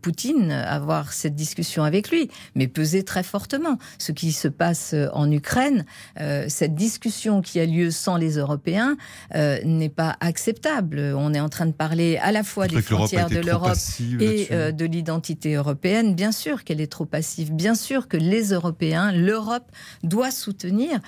Poutine, 0.00 0.52
avoir 0.52 1.12
cette 1.12 1.34
discussion 1.34 1.84
avec 1.84 2.10
lui, 2.10 2.30
mais 2.54 2.68
peser 2.68 3.04
très 3.04 3.22
fortement. 3.22 3.78
Ce 3.98 4.12
qui 4.12 4.32
se 4.32 4.48
passe 4.48 4.94
en 5.12 5.30
Ukraine, 5.30 5.81
euh, 6.20 6.46
cette 6.48 6.74
discussion 6.74 7.42
qui 7.42 7.60
a 7.60 7.66
lieu 7.66 7.90
sans 7.90 8.16
les 8.16 8.36
Européens 8.38 8.96
euh, 9.34 9.58
n'est 9.64 9.88
pas 9.88 10.16
acceptable. 10.20 11.14
On 11.16 11.34
est 11.34 11.40
en 11.40 11.48
train 11.48 11.66
de 11.66 11.72
parler 11.72 12.18
à 12.18 12.32
la 12.32 12.42
fois 12.42 12.68
des 12.68 12.82
frontières 12.82 13.28
de 13.28 13.38
l'Europe 13.38 13.76
et 14.20 14.48
euh, 14.50 14.72
de 14.72 14.84
l'identité 14.84 15.54
européenne. 15.54 16.14
Bien 16.14 16.32
sûr 16.32 16.64
qu'elle 16.64 16.80
est 16.80 16.90
trop 16.90 17.04
passive. 17.04 17.52
Bien 17.52 17.74
sûr 17.74 18.08
que 18.08 18.16
les 18.16 18.52
Européens, 18.52 19.12
l'Europe 19.12 19.70
doit 20.02 20.30
soutenir 20.30 21.00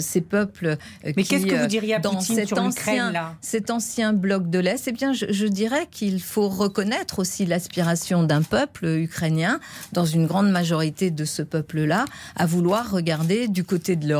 ces 0.00 0.20
peuples. 0.20 0.76
Mais 1.04 1.24
qu'est-ce 1.24 1.46
que 1.46 1.54
vous 1.54 1.66
diriez 1.66 1.94
à 1.94 1.98
dans 1.98 2.20
cet 2.20 2.52
ancien, 2.52 3.12
là? 3.12 3.34
cet 3.40 3.70
ancien 3.70 4.12
bloc 4.12 4.50
de 4.50 4.58
l'Est? 4.58 4.88
Eh 4.88 4.92
bien, 4.92 5.12
je, 5.12 5.26
je 5.30 5.46
dirais 5.46 5.86
qu'il 5.90 6.20
faut 6.20 6.48
reconnaître 6.48 7.18
aussi 7.18 7.46
l'aspiration 7.46 8.22
d'un 8.22 8.42
peuple 8.42 8.86
ukrainien, 8.86 9.60
dans 9.92 10.04
une 10.04 10.26
grande 10.26 10.50
majorité 10.50 11.10
de 11.10 11.24
ce 11.24 11.42
peuple-là, 11.42 12.04
à 12.36 12.46
vouloir 12.46 12.90
regarder 12.90 13.48
du 13.48 13.64
côté 13.64 13.96
de 13.96 14.06
l'Europe 14.06 14.19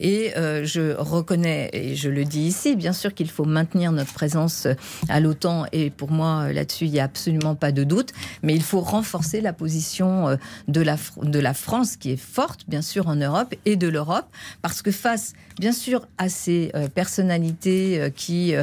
Et 0.00 0.36
euh, 0.36 0.64
je 0.64 0.94
reconnais, 0.96 1.70
et 1.72 1.94
je 1.94 2.08
le 2.08 2.24
dis 2.24 2.42
ici, 2.42 2.76
bien 2.76 2.92
sûr 2.92 3.14
qu'il 3.14 3.30
faut 3.30 3.44
maintenir 3.44 3.92
notre 3.92 4.12
présence 4.12 4.66
à 5.08 5.20
l'OTAN. 5.20 5.66
Et 5.72 5.90
pour 5.90 6.10
moi, 6.10 6.52
là-dessus, 6.52 6.86
il 6.86 6.92
n'y 6.92 7.00
a 7.00 7.04
absolument 7.04 7.54
pas 7.54 7.72
de 7.72 7.84
doute. 7.84 8.12
Mais 8.42 8.54
il 8.54 8.62
faut 8.62 8.80
renforcer 8.80 9.40
la 9.40 9.52
position 9.52 10.28
euh, 10.28 10.36
de 10.68 10.80
la, 10.80 11.54
France, 11.54 11.96
qui 11.96 12.10
est 12.10 12.16
forte, 12.16 12.64
bien 12.68 12.82
sûr, 12.82 13.08
en 13.08 13.16
Europe, 13.16 13.54
et 13.64 13.76
de 13.76 13.88
l'Europe. 13.88 14.26
Parce 14.62 14.82
que 14.82 14.90
face, 14.90 15.32
bien 15.58 15.72
sûr, 15.72 16.06
à 16.18 16.28
ces 16.28 16.70
euh, 16.74 16.88
personnalités 16.88 18.12
qui, 18.14 18.54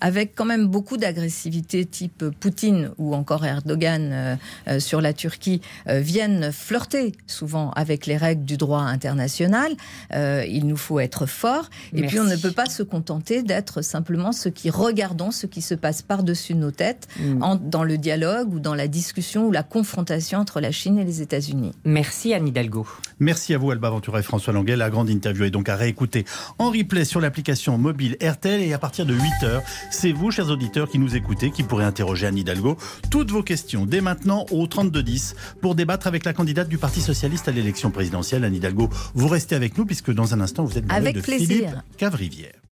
avec 0.00 0.34
quand 0.34 0.44
même 0.44 0.66
beaucoup 0.66 0.96
d'agressivité, 0.96 1.84
type 1.84 2.24
Poutine 2.40 2.90
ou 2.98 3.14
encore 3.14 3.44
Erdogan 3.44 4.38
sur 4.78 5.00
la 5.00 5.12
Turquie, 5.12 5.60
viennent 5.86 6.52
flirter 6.52 7.12
souvent 7.26 7.70
avec 7.70 8.06
les 8.06 8.16
règles 8.16 8.44
du 8.44 8.56
droit 8.56 8.80
international, 8.80 9.72
euh, 10.16 10.44
il 10.46 10.66
nous 10.66 10.76
faut 10.76 11.00
être 11.00 11.26
fort. 11.26 11.68
Et 11.94 12.02
puis 12.02 12.18
on 12.20 12.24
ne 12.24 12.36
peut 12.36 12.50
pas 12.50 12.66
se 12.66 12.82
contenter 12.82 13.42
d'être 13.42 13.82
simplement 13.82 14.32
ceux 14.32 14.50
qui 14.50 14.70
regardons 14.70 15.30
ce 15.30 15.46
qui 15.46 15.62
se 15.62 15.74
passe 15.74 16.02
par-dessus 16.02 16.54
nos 16.54 16.70
têtes 16.70 17.08
mm. 17.20 17.58
dans 17.62 17.84
le 17.84 17.98
dialogue 17.98 18.52
ou 18.54 18.60
dans 18.60 18.74
la 18.74 18.88
discussion 18.88 19.46
ou 19.46 19.52
la 19.52 19.62
confrontation 19.62 20.38
entre 20.38 20.60
la 20.60 20.72
Chine 20.72 20.98
et 20.98 21.04
les 21.04 21.22
États-Unis. 21.22 21.72
Merci 21.84 22.34
Anne 22.34 22.48
Hidalgo. 22.48 22.86
Merci 23.18 23.54
à 23.54 23.58
vous 23.58 23.70
Alba 23.70 23.90
Ventura 23.90 24.20
et 24.20 24.22
François 24.22 24.52
Languet. 24.52 24.76
La 24.76 24.90
grande 24.90 25.08
interview 25.08 25.44
est 25.44 25.50
donc 25.50 25.68
à 25.68 25.76
réécouter 25.76 26.24
en 26.58 26.70
replay 26.70 27.04
sur 27.04 27.20
l'application 27.20 27.78
mobile 27.78 28.16
RTL 28.22 28.62
et 28.62 28.72
à 28.72 28.78
partir 28.78 29.06
de 29.06 29.14
8h, 29.14 29.62
c'est 29.90 30.12
vous 30.12 30.30
chers 30.30 30.50
auditeurs 30.50 30.88
qui 30.88 30.98
nous 30.98 31.16
écoutez 31.16 31.50
qui 31.50 31.62
pourrez 31.62 31.84
interroger 31.84 32.26
Anne 32.26 32.38
Hidalgo 32.38 32.76
toutes 33.10 33.30
vos 33.30 33.42
questions 33.42 33.86
dès 33.86 34.00
maintenant 34.00 34.46
au 34.50 34.66
3210 34.66 35.34
pour 35.60 35.74
débattre 35.74 36.06
avec 36.06 36.24
la 36.24 36.32
candidate 36.32 36.68
du 36.68 36.78
Parti 36.78 37.00
socialiste 37.00 37.48
à 37.48 37.52
l'élection 37.52 37.90
présidentielle 37.90 38.44
Anne 38.44 38.54
Hidalgo. 38.54 38.88
Vous 39.14 39.28
restez 39.28 39.54
avec 39.54 39.78
nous 39.78 39.86
puisque 39.86 40.05
dans 40.12 40.34
un 40.34 40.40
instant, 40.40 40.64
vous 40.64 40.78
êtes 40.78 40.84
avec 40.88 41.16
de 41.16 41.20
plaisir. 41.20 41.46
Philippe 41.46 41.96
Cavrivière. 41.96 42.65